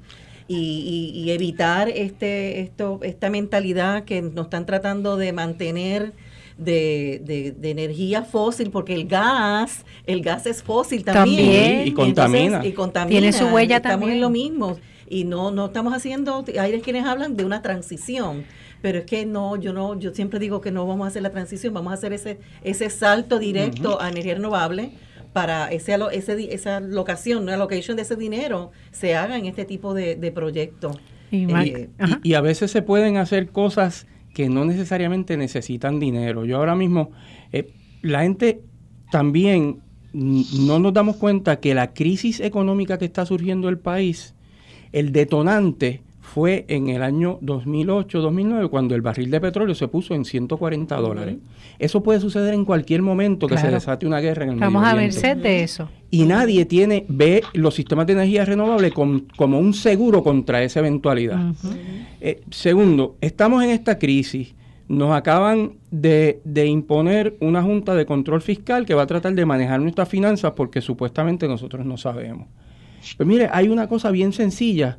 [0.49, 6.13] Y, y, evitar este esto esta mentalidad que nos están tratando de mantener
[6.59, 12.67] de, de, energía fósil porque el gas el gas es fósil también, Y, contamina.
[12.67, 13.11] y contamina.
[13.11, 14.77] Tiene su huella estamos también en lo mismo.
[15.09, 18.45] Y no no estamos haciendo hay quienes hablan de una transición
[18.83, 21.31] pero es que no, yo no, yo siempre digo que no vamos a hacer la
[21.31, 24.93] transición, vamos a hacer ese, ese salto directo a energía renovable
[25.33, 29.95] para ese, ese, esa locación, la location de ese dinero se haga en este tipo
[29.95, 30.97] de, de proyectos.
[31.33, 31.89] Eh,
[32.23, 36.45] y, a veces se pueden hacer cosas que no necesariamente necesitan dinero.
[36.45, 37.13] Yo ahora mismo,
[37.53, 37.73] eh,
[38.03, 38.63] la gente
[39.13, 39.81] también
[40.13, 44.35] no nos damos cuenta que la crisis económica que está surgiendo el país,
[44.93, 46.03] el detonante
[46.33, 51.39] fue en el año 2008-2009 cuando el barril de petróleo se puso en 140 dólares.
[51.79, 54.95] Eso puede suceder en cualquier momento que se desate una guerra en el Vamos a
[54.95, 55.89] merced de eso.
[56.09, 61.53] Y nadie tiene ve los sistemas de energía renovable como un seguro contra esa eventualidad.
[62.21, 64.55] Eh, segundo, estamos en esta crisis.
[64.87, 69.47] Nos acaban de, de imponer una junta de control fiscal que va a tratar de
[69.47, 72.47] manejar nuestras finanzas porque supuestamente nosotros no sabemos.
[73.17, 74.99] Pues mire, hay una cosa bien sencilla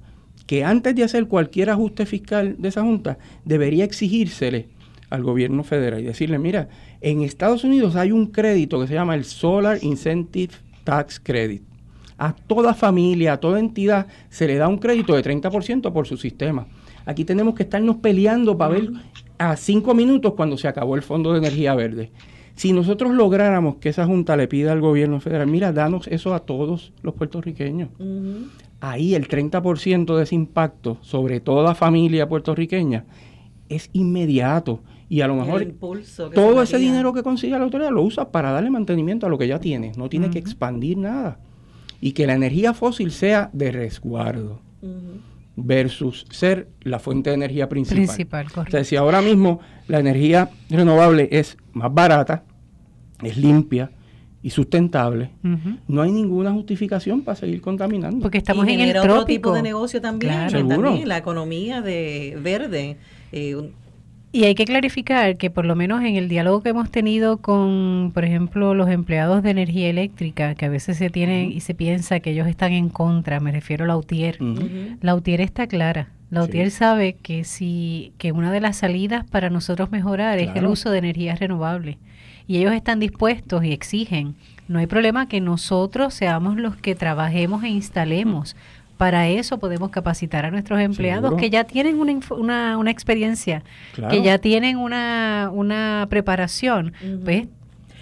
[0.51, 4.67] que antes de hacer cualquier ajuste fiscal de esa Junta, debería exigírsele
[5.09, 6.67] al gobierno federal y decirle, mira,
[6.99, 10.51] en Estados Unidos hay un crédito que se llama el Solar Incentive
[10.83, 11.61] Tax Credit.
[12.17, 16.17] A toda familia, a toda entidad se le da un crédito de 30% por su
[16.17, 16.67] sistema.
[17.05, 18.89] Aquí tenemos que estarnos peleando para ver
[19.37, 22.11] a cinco minutos cuando se acabó el Fondo de Energía Verde.
[22.55, 26.41] Si nosotros lográramos que esa Junta le pida al gobierno federal, mira, danos eso a
[26.41, 27.87] todos los puertorriqueños
[28.81, 33.05] ahí el 30% de ese impacto sobre toda familia puertorriqueña
[33.69, 34.81] es inmediato.
[35.07, 35.73] Y a lo mejor
[36.33, 39.47] todo ese dinero que consigue la autoridad lo usa para darle mantenimiento a lo que
[39.47, 39.91] ya tiene.
[39.97, 41.39] No tiene que expandir nada.
[41.99, 44.61] Y que la energía fósil sea de resguardo.
[45.57, 48.05] versus ser la fuente de energía principal.
[48.05, 52.45] Principal, O sea, si ahora mismo la energía renovable es más barata,
[53.21, 53.91] es limpia,
[54.43, 55.29] y sustentable,
[55.87, 58.21] no hay ninguna justificación para seguir contaminando.
[58.21, 62.97] Porque estamos en el otro tipo de negocio también, también la economía de verde.
[63.31, 63.71] Eh,
[64.33, 68.11] y hay que clarificar que por lo menos en el diálogo que hemos tenido con,
[68.13, 72.21] por ejemplo, los empleados de energía eléctrica, que a veces se tiene y se piensa
[72.21, 74.37] que ellos están en contra, me refiero a la UTIER.
[75.01, 76.09] La UTIER está clara.
[76.29, 80.65] La UTIER sabe que si que una de las salidas para nosotros mejorar es el
[80.65, 81.97] uso de energías renovables
[82.47, 84.35] y ellos están dispuestos y exigen,
[84.67, 88.55] no hay problema que nosotros seamos los que trabajemos e instalemos.
[88.97, 93.63] Para eso podemos capacitar a nuestros empleados que ya tienen una, una, una experiencia,
[94.09, 96.93] que ya tienen una, una preparación.
[97.23, 97.47] Pues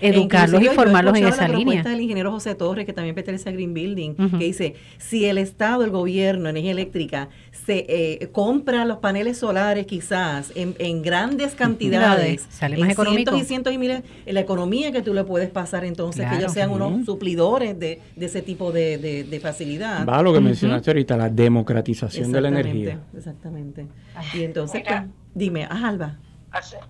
[0.01, 1.83] educarlos y formarlos en esa la línea.
[1.83, 5.83] del ingeniero José Torres, que también pertenece a Green Building, que dice, si el Estado,
[5.83, 7.29] el gobierno, energía eléctrica,
[7.69, 13.29] se eh, compra los paneles solares quizás en, grandes cantidades, sale más económico.
[13.29, 16.51] cientos y cientos y miles, la economía que tú le puedes pasar entonces, que ellos
[16.51, 20.03] sean unos suplidores de, ese tipo de, de, facilidad.
[20.03, 22.99] Va lo que mencionaste ahorita, la democratización de la energía.
[23.15, 23.85] Exactamente.
[24.33, 25.03] Y entonces, pues,
[25.35, 26.17] dime, ah, Alba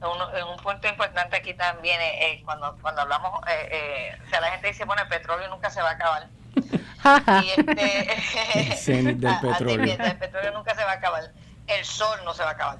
[0.02, 4.52] un, un punto importante aquí también es, cuando, cuando hablamos, eh, eh, o sea, la
[4.52, 6.28] gente dice, bueno, el petróleo nunca se va a acabar.
[7.44, 9.98] y este, del petróleo.
[10.00, 11.32] el petróleo nunca se va a acabar.
[11.68, 12.78] el sol no se va a acabar.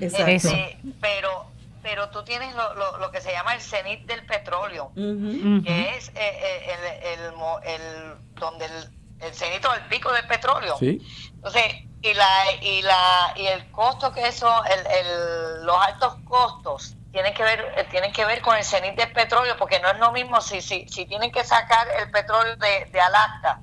[0.00, 0.30] Exacto.
[0.30, 1.46] Este, pero
[1.82, 6.08] pero tú tienes lo, lo, lo que se llama el cenit del petróleo, que es
[6.08, 6.74] eh, eh,
[7.04, 10.76] el, el, mo- el- donde el, el cenit o el pico del petróleo.
[10.80, 11.00] Sí.
[11.36, 11.62] Entonces,
[12.02, 17.32] y la y la y el costo que eso, el, el- los altos costos tienen
[17.32, 20.12] que ver eh, tienen que ver con el cenit del petróleo, porque no es lo
[20.12, 23.60] mismo si si, si tienen que sacar el petróleo de, de Alaska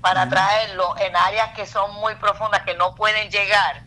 [0.00, 3.82] para traerlo en áreas que son muy profundas que no pueden llegar.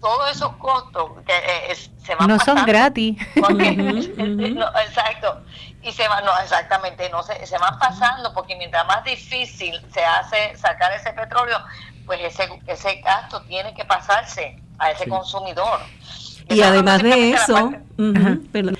[0.00, 1.74] Todos esos costos que eh,
[2.04, 2.72] se van No son pasando.
[2.72, 3.16] gratis.
[3.38, 3.72] Porque-
[4.56, 5.42] no, exacto.
[5.82, 10.02] Y se van, no, exactamente, no se, se van pasando porque mientras más difícil se
[10.04, 11.58] hace sacar ese petróleo,
[12.06, 15.10] pues ese, ese gasto tiene que pasarse a ese Sí.
[15.10, 15.80] consumidor.
[16.48, 17.72] Y además de eso,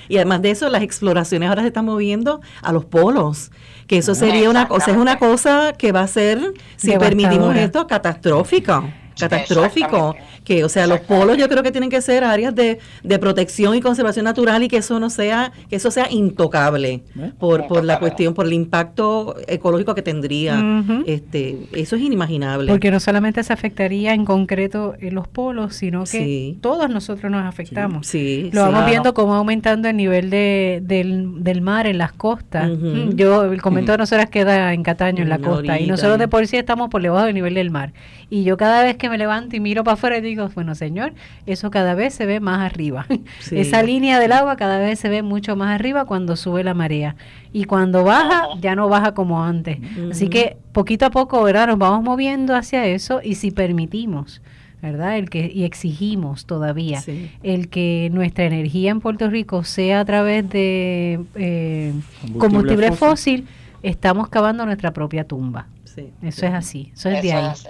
[0.08, 3.50] y además de eso, las exploraciones ahora se están moviendo a los polos,
[3.86, 7.86] que eso sería una cosa, es una cosa que va a ser, si permitimos esto,
[7.86, 8.82] catastrófica.
[9.18, 13.18] Catastrófico, que o sea, los polos yo creo que tienen que ser áreas de, de
[13.18, 17.32] protección y conservación natural y que eso no sea, que eso sea intocable ¿Eh?
[17.38, 20.62] por, por la cuestión, por el impacto ecológico que tendría.
[21.06, 22.70] Este, eso es inimaginable.
[22.70, 26.58] Porque no solamente se afectaría en concreto en los polos, sino que Sí.
[26.60, 28.06] todos nosotros nos afectamos.
[28.06, 28.72] sí, Lo sí.
[28.72, 32.68] vamos viendo cómo va aumentando el nivel de, del, del mar en las costas.
[32.70, 36.28] Mm, Yo, el convento de nosotras queda en Cataño, en la costa, y nosotros de
[36.28, 37.92] por sí estamos por debajo del nivel del mar.
[38.30, 41.12] Y yo cada vez que me levanto y miro para afuera digo, bueno, señor,
[41.46, 43.06] eso cada vez se ve más arriba.
[43.40, 43.58] Sí.
[43.58, 47.16] Esa línea del agua cada vez se ve mucho más arriba cuando sube la marea.
[47.52, 49.78] Y cuando baja, ya no baja como antes.
[50.10, 51.66] Así que poquito a poco, ¿verdad?
[51.66, 54.40] Nos vamos moviendo hacia eso y si permitimos,
[54.80, 55.18] ¿verdad?
[55.18, 57.30] El que, y exigimos todavía Sí.
[57.42, 63.40] el que nuestra energía en Puerto Rico sea a través de eh, Combustible combustible fósil.
[63.42, 63.48] fósil,
[63.82, 65.66] estamos cavando nuestra propia tumba.
[65.84, 66.08] Sí.
[66.22, 67.52] Eso es así, eso es de ahí.
[67.52, 67.68] es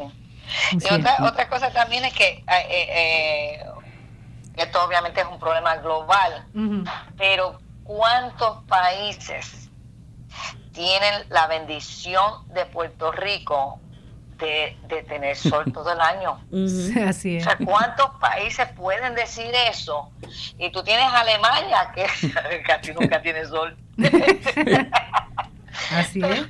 [0.72, 2.88] Y otra, otra cosa también es que eh, eh,
[3.60, 3.64] eh,
[4.56, 6.46] esto obviamente es un problema global,
[7.16, 9.70] pero ¿cuántos países
[10.72, 13.78] tienen la bendición de Puerto Rico
[14.38, 16.40] de, de tener sol todo el año?
[17.08, 17.44] Así O es.
[17.44, 20.10] sea, ¿cuántos países pueden decir eso?
[20.58, 22.06] Y tú tienes Alemania, que
[22.66, 23.76] casi nunca tiene sol.
[25.90, 26.46] Así es.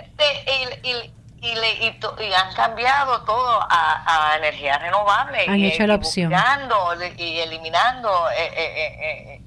[0.00, 1.14] Este, y, y-
[1.44, 5.46] y le- y to- y han cambiado todo a, a energías renovables.
[5.48, 6.30] Han y, hecho la y opción.
[6.32, 9.40] buscando y eliminando eh, eh, eh, eh,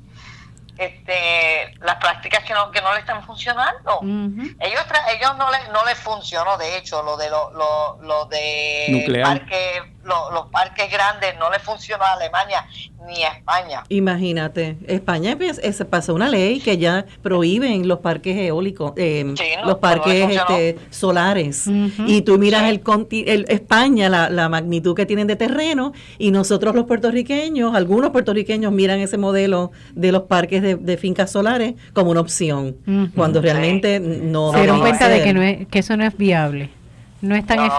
[0.78, 3.98] este, las prácticas que no, que no le están funcionando.
[4.00, 4.42] Ujú.
[4.60, 8.26] Ellos tra- ellos no les no les funcionó, de hecho, lo de lo, lo, lo
[8.26, 9.26] de Nuclear.
[9.40, 12.66] parque, lo- los parques grandes no le funcionó a Alemania
[13.08, 13.84] ni a España.
[13.90, 19.34] Imagínate, España pues, eh, se pasó una ley que ya prohíben los parques eólicos, eh,
[19.38, 21.68] Sí, no, los parques este, solares.
[21.68, 22.70] Y tú miras Sí.
[22.70, 27.76] el, conti- el España, la, la magnitud que tienen de terreno, y nosotros los puertorriqueños,
[27.76, 32.76] algunos puertorriqueños miran ese modelo de los parques de, de fincas solares como una opción,
[33.16, 33.44] cuando Sí.
[33.46, 36.70] realmente no Se dieron cuenta de que, no es, que eso no es viable,
[37.22, 37.78] no es tan No, no es.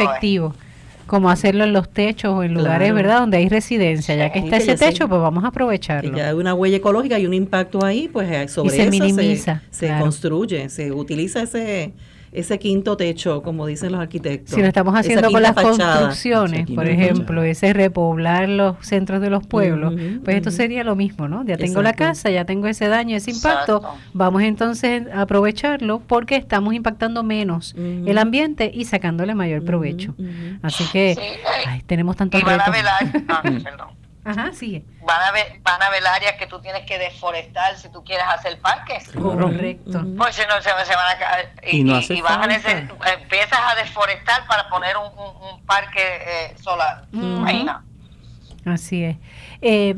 [1.09, 2.95] Como hacerlo en los techos o en lugares, Claro.
[2.95, 4.15] ¿verdad?, donde hay residencia.
[4.15, 4.85] Ya que Sí, está que ese sé.
[4.87, 6.17] techo, pues vamos a Que aprovecharlo.
[6.17, 9.63] ya hay una huella ecológica y un impacto ahí, pues eh, sobre se eso minimiza,
[9.71, 10.03] se, se claro.
[10.05, 11.93] construye, se utiliza ese
[12.33, 14.55] ese quinto techo, como dicen los arquitectos.
[14.55, 15.93] Si lo estamos haciendo con las fachada.
[16.01, 17.49] construcciones, por ejemplo, fachada.
[17.49, 21.45] ese repoblar los centros de los pueblos, pues esto sería lo mismo, ¿no?
[21.45, 23.99] Ya tengo la casa, ya tengo ese daño, ese impacto, Exacto.
[24.13, 30.15] vamos entonces a aprovecharlo porque estamos impactando menos el ambiente y sacándole mayor provecho.
[30.63, 31.23] Así que Sí,
[31.67, 32.59] ay, tenemos tantos retos.
[34.25, 34.85] Ajá, sigue.
[35.07, 38.27] van a ver, van a ver áreas que tú tienes que deforestar si tú quieres
[38.29, 39.09] hacer parques.
[39.11, 40.05] Correcto.
[40.17, 41.51] Pues si no se, se van a caer.
[41.71, 45.55] Y, Y no y- hace y vas a empiezas a deforestar para poner un, un-
[45.55, 47.05] un parque eh, solar.
[47.13, 47.25] Ujú.
[47.25, 47.85] Imagina.
[48.67, 49.17] Así es.
[49.63, 49.97] Eh,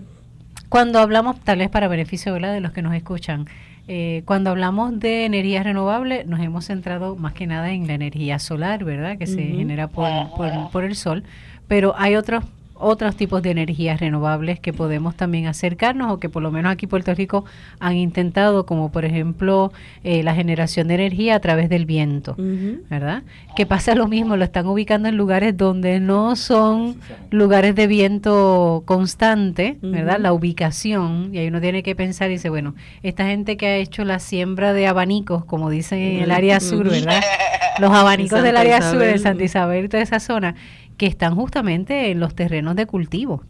[0.68, 2.52] cuando hablamos, tal vez para beneficio ¿verdad?
[2.52, 3.48] de los que nos escuchan,
[3.88, 8.38] eh, cuando hablamos de energías renovables, nos hemos centrado más que nada en la energía
[8.38, 9.18] solar, ¿verdad?
[9.18, 11.24] Que se genera por, por, por el sol,
[11.66, 12.44] pero hay otros
[12.80, 16.86] otros tipos de energías renovables que podemos también acercarnos o que por lo menos aquí
[16.86, 17.44] en Puerto Rico
[17.78, 19.72] han intentado, como por ejemplo
[20.02, 22.32] eh, la generación de energía a través del viento.
[22.32, 22.80] Ujú.
[22.88, 23.22] ¿verdad?
[23.56, 26.96] Que pasa lo mismo, lo están ubicando en lugares donde no son
[27.30, 30.18] lugares de viento constante, ¿verdad?
[30.18, 33.76] La ubicación, y ahí uno tiene que pensar y dice, bueno, esta gente que ha
[33.76, 36.88] hecho la siembra de abanicos, como dicen en el área sur.
[36.88, 37.22] ¿verdad?
[37.78, 39.18] Los abanicos del área sur, de.
[39.18, 40.54] Santa Isabel y toda esa zona,
[41.00, 43.42] que están justamente en los terrenos de cultivo.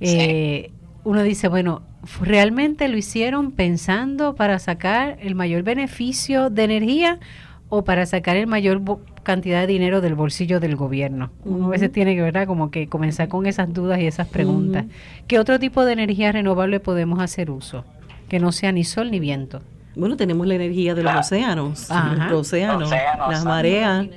[0.00, 0.72] Eh,
[1.04, 1.82] uno dice, bueno,
[2.20, 7.20] ¿realmente lo hicieron pensando para sacar el mayor beneficio de energía
[7.68, 8.82] o para sacar el mayor
[9.22, 11.30] cantidad de dinero del bolsillo del gobierno.
[11.44, 12.48] Uno a veces tiene que, ¿verdad?
[12.48, 14.86] Como que comenzar con esas dudas y esas preguntas.
[15.28, 17.84] ¿Qué otro tipo de energía renovable podemos hacer uso?
[18.28, 19.62] Que no sea ni sol ni viento.
[19.94, 21.88] Bueno, tenemos la energía de los océanos,
[22.28, 24.08] los océanos, las mareas.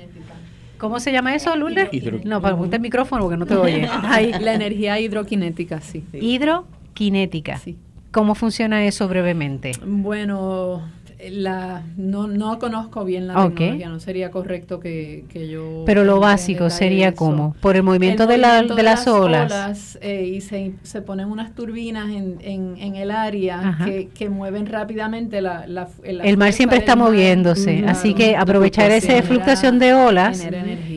[0.84, 1.88] ¿Cómo se llama eso, Lourdes?
[2.26, 3.88] No, para el micrófono porque no te oye.
[4.40, 6.04] la energía hidroquinética, sí.
[6.12, 7.56] Hidroquinética.
[7.56, 7.78] Sí.
[8.12, 9.72] ¿Cómo funciona eso brevemente?
[9.82, 10.82] Bueno,
[11.30, 15.84] la no, no conozco bien la tecnología, no sería correcto que, yo...
[15.86, 19.98] Pero lo básico sería como, por el movimiento, de, la, de, las, olas.
[20.00, 25.40] Eh, y se, se, ponen unas turbinas en, en, el área que, que, mueven rápidamente
[25.40, 25.66] la...
[25.66, 30.93] la, el mar siempre está moviéndose, así que aprovechar esa fluctuación de olas genera energía.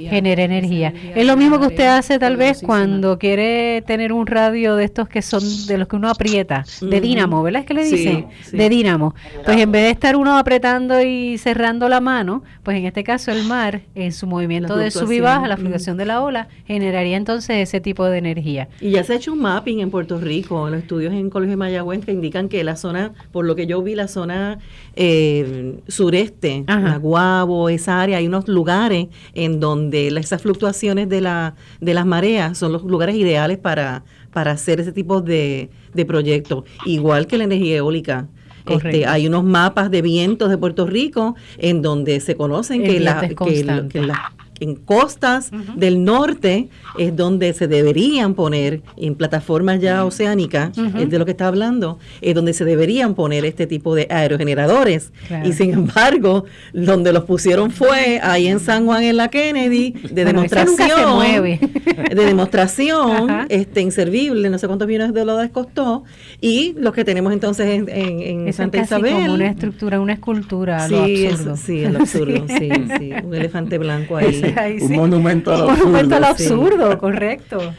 [1.16, 5.08] Es lo mismo que usted hace tal vez cuando quiere tener un radio de estos
[5.08, 7.62] que son de los que uno aprieta, de dínamo, ¿verdad?
[7.62, 9.16] Es que le dicen, de dínamo.
[9.45, 13.32] Pues en vez de estar uno apretando y cerrando la mano, pues en este caso
[13.32, 15.97] el mar, en su movimiento de sub y baja, la fluctuación.
[15.97, 18.68] de la ola, generaría entonces ese tipo de energía.
[18.82, 21.58] Y ya se ha hecho un mapping en Puerto Rico, los estudios en Colegio de
[21.58, 24.60] Mayagüez que indican que la zona, por lo que yo vi, la zona
[24.95, 31.55] eh, sureste, la Guabo, esa área, hay unos lugares en donde esas fluctuaciones de, la,
[31.81, 36.63] de las mareas son los lugares ideales para, para hacer ese tipo de, de proyectos,
[36.85, 38.27] igual que la energía eólica.
[38.69, 43.29] Este, hay unos mapas de vientos de Puerto Rico en donde se conocen que, la,
[43.29, 43.63] que,
[44.01, 51.10] la, en costas del norte es donde se deberían poner, en plataformas ya oceánicas, es
[51.10, 55.12] de lo que está hablando, es donde se deberían poner este tipo de aerogeneradores.
[55.43, 60.26] Y sin embargo, donde los pusieron fue ahí en San Juan en la Kennedy, de
[60.26, 61.20] demostración,
[62.10, 66.03] de demostración, este inservible, no sé cuántos millones de dólares costó,
[66.41, 69.14] y los que tenemos entonces en, en, Santa Isabel.
[69.14, 71.58] Como una estructura, una escultura, sí, lo absurdo.
[71.58, 74.46] sí, el absurdo, sí, sí, un elefante blanco ahí
[74.81, 75.73] un monumento al absurdo.
[75.73, 77.73] Un monumento al absurdo, correcto.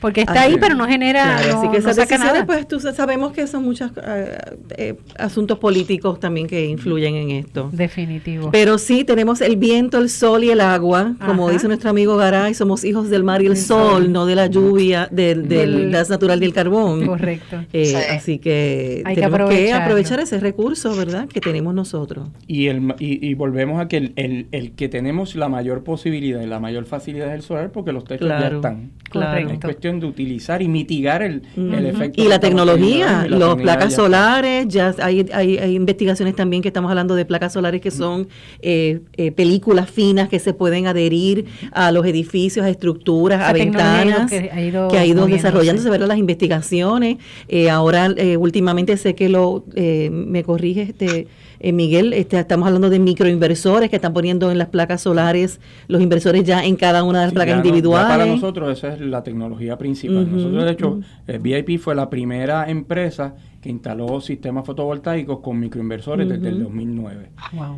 [0.00, 1.36] Porque está ahí, pero no genera.
[1.36, 4.38] así que esas decisiones, pues tú sabemos que son muchos eh,
[4.76, 7.70] eh, asuntos políticos también que influyen en esto.
[7.72, 8.50] Definitivo.
[8.52, 11.14] Pero sí, tenemos el viento, el sol y el agua.
[11.24, 14.46] Como dice nuestro amigo Garay, somos hijos del mar y el, sol, no de la
[14.46, 17.06] lluvia, del, del, gas natural y el carbón.
[17.06, 17.64] Correcto.
[17.72, 22.28] Eh, así que tenemos que, aprovechar ese recurso, ¿verdad?, que tenemos nosotros.
[22.46, 26.46] Y, el, y, volvemos a que el, el, el que tenemos la mayor posibilidad y
[26.46, 28.92] la mayor facilidad es el solar porque los techos ya están.
[29.10, 29.50] Claro.
[29.50, 32.22] Es cuestión de utilizar y mitigar el, efecto.
[32.22, 37.24] Y la tecnología, las placas solares, ya hay, hay, investigaciones también que estamos hablando de
[37.24, 38.28] placas solares que son
[38.60, 44.30] eh, eh, películas finas que se pueden adherir a los edificios, a estructuras, a ventanas,
[44.30, 47.18] que ha ido, que ha ido desarrollándose, ver las investigaciones.
[47.48, 51.26] Eh, ahora, últimamente sé que lo, me corrige este
[51.64, 56.01] eh, Miguel, este, estamos hablando de microinversores que están poniendo en las placas solares, los
[56.02, 58.08] inversores ya en cada una de las placas individuales.
[58.08, 60.30] para nosotros esa es la tecnología principal.
[60.30, 66.28] nosotros, de hecho, el VIP fue la primera empresa que instaló sistemas fotovoltaicos con microinversores
[66.28, 67.30] desde el 2009.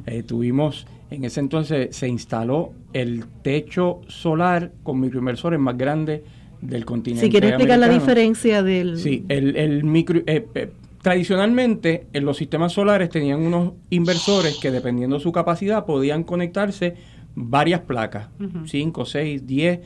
[0.06, 6.24] Eh, tuvimos, en ese entonces se instaló el techo solar con microinversores más grande
[6.62, 7.26] del continente.
[7.26, 8.98] Si quieres explicar la diferencia del...
[8.98, 10.22] Sí, el, el micro...
[10.26, 10.70] Eh,
[11.04, 16.94] Tradicionalmente, en los sistemas solares tenían unos inversores que dependiendo de su capacidad podían conectarse
[17.34, 18.28] varias placas,
[18.66, 19.80] 5, 6, 10,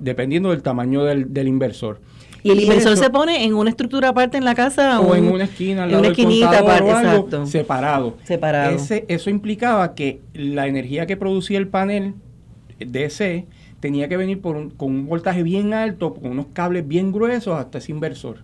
[0.00, 2.00] dependiendo del tamaño del, inversor.
[2.42, 5.00] ¿Y el inversor se pone en una estructura aparte en la casa?
[5.00, 8.16] O, en una esquina, en una esquinita aparte, separado.
[8.24, 8.76] Separado.
[9.08, 12.14] eso implicaba que la energía que producía el panel
[12.78, 13.46] DC
[13.80, 17.92] tenía que venir con un voltaje bien alto, con unos cables bien gruesos hasta ese
[17.92, 18.38] inversor.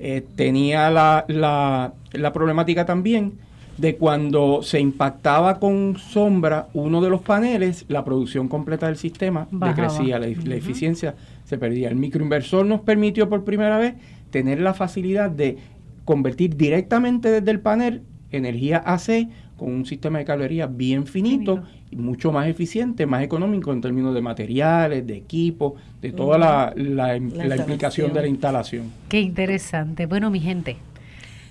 [0.00, 3.32] Eh, tenía la, la, problemática también
[3.78, 9.46] de cuando se impactaba con sombra uno de los paneles, la producción completa del sistema
[9.50, 11.14] decrecía, la, eficiencia
[11.44, 11.88] se perdía.
[11.88, 13.94] El microinversor nos permitió por primera vez
[14.30, 15.58] tener la facilidad de
[16.04, 21.96] convertir directamente desde el panel energía AC con un sistema de cablería bien finito y
[21.96, 27.16] mucho más eficiente, más económico en términos de materiales, de equipo, de toda la, la,
[27.16, 28.92] implicación de la instalación.
[29.08, 30.06] Qué interesante.
[30.06, 30.76] Bueno, mi gente,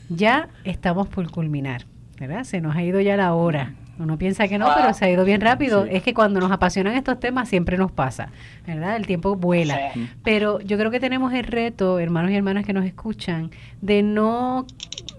[0.10, 1.86] ya estamos por culminar,
[2.20, 2.44] ¿verdad?
[2.44, 3.74] Se nos ha ido ya la hora.
[4.00, 5.86] Uno piensa que no, pero se ha ido bien rápido.
[5.86, 8.30] Es que cuando nos apasionan estos temas siempre nos pasa,
[8.66, 8.96] ¿verdad?
[8.96, 9.92] El tiempo vuela.
[10.24, 13.50] Pero yo creo que tenemos el reto, hermanos y hermanas que nos escuchan,
[13.82, 14.68] de no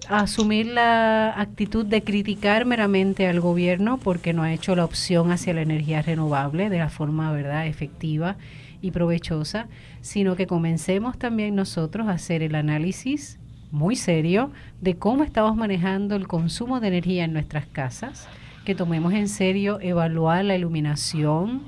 [0.09, 5.55] asumir la actitud de criticar meramente al gobierno porque no ha hecho la opción hacia
[5.55, 8.37] la energía renovable de la forma, ¿verdad?, efectiva
[8.81, 9.67] y provechosa,
[10.01, 13.39] sino que comencemos también nosotros a hacer el análisis
[13.71, 14.51] muy serio
[14.81, 18.29] de cómo estamos manejando el consumo de energía en nuestras casas
[18.65, 21.63] que tomemos en serio evaluar la iluminación,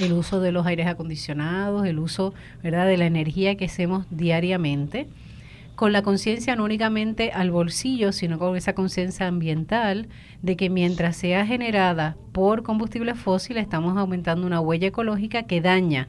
[0.00, 2.86] el uso de los aires acondicionados, el uso ¿verdad?
[2.86, 5.08] de la energía que hacemos diariamente,
[5.74, 10.06] con la conciencia no únicamente al bolsillo, sino con esa conciencia ambiental
[10.42, 16.06] de que mientras sea generada por combustibles fósiles, estamos aumentando una huella ecológica que daña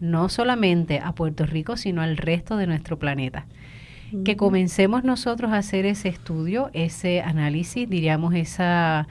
[0.00, 3.46] no solamente a Puerto Rico, sino al resto de nuestro planeta.
[4.24, 9.06] Que comencemos nosotros a hacer ese estudio, ese análisis, diríamos esa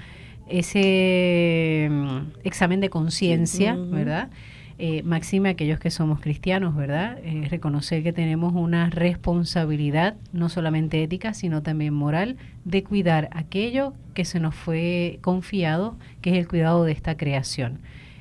[0.47, 4.29] ese mm, examen de conciencia, ¿verdad?
[4.77, 7.17] Eh, máxime aquellos que somos cristianos, ¿verdad?
[7.23, 12.35] Eh, reconocer que tenemos una responsabilidad, no solamente ética, sino también moral,
[12.65, 17.79] de cuidar aquello que se nos fue confiado, que es el cuidado de esta creación.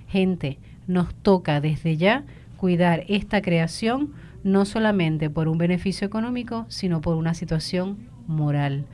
[0.08, 2.22] Gente, nos toca desde ya
[2.56, 4.12] cuidar esta creación,
[4.44, 8.84] no solamente por un beneficio económico, sino por una situación moral.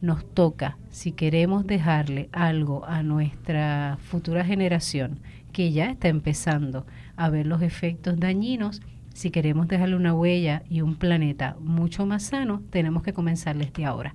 [0.00, 5.20] Nos toca, si queremos dejarle algo a nuestra futura generación,
[5.52, 6.84] que ya está empezando
[7.16, 8.82] a ver los efectos dañinos,
[9.14, 13.84] si queremos dejarle una huella y un planeta mucho más sano, tenemos que comenzar desde
[13.84, 14.14] ahora.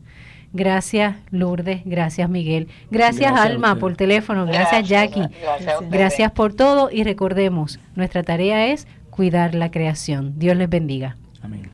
[0.53, 5.27] Gracias Lourdes, gracias Miguel, gracias, Alma por teléfono, gracias, Jackie,
[5.89, 6.89] gracias por todo.
[6.91, 10.39] Y recordemos, nuestra tarea es cuidar la creación.
[10.39, 11.17] Dios les bendiga.
[11.41, 11.71] Amén.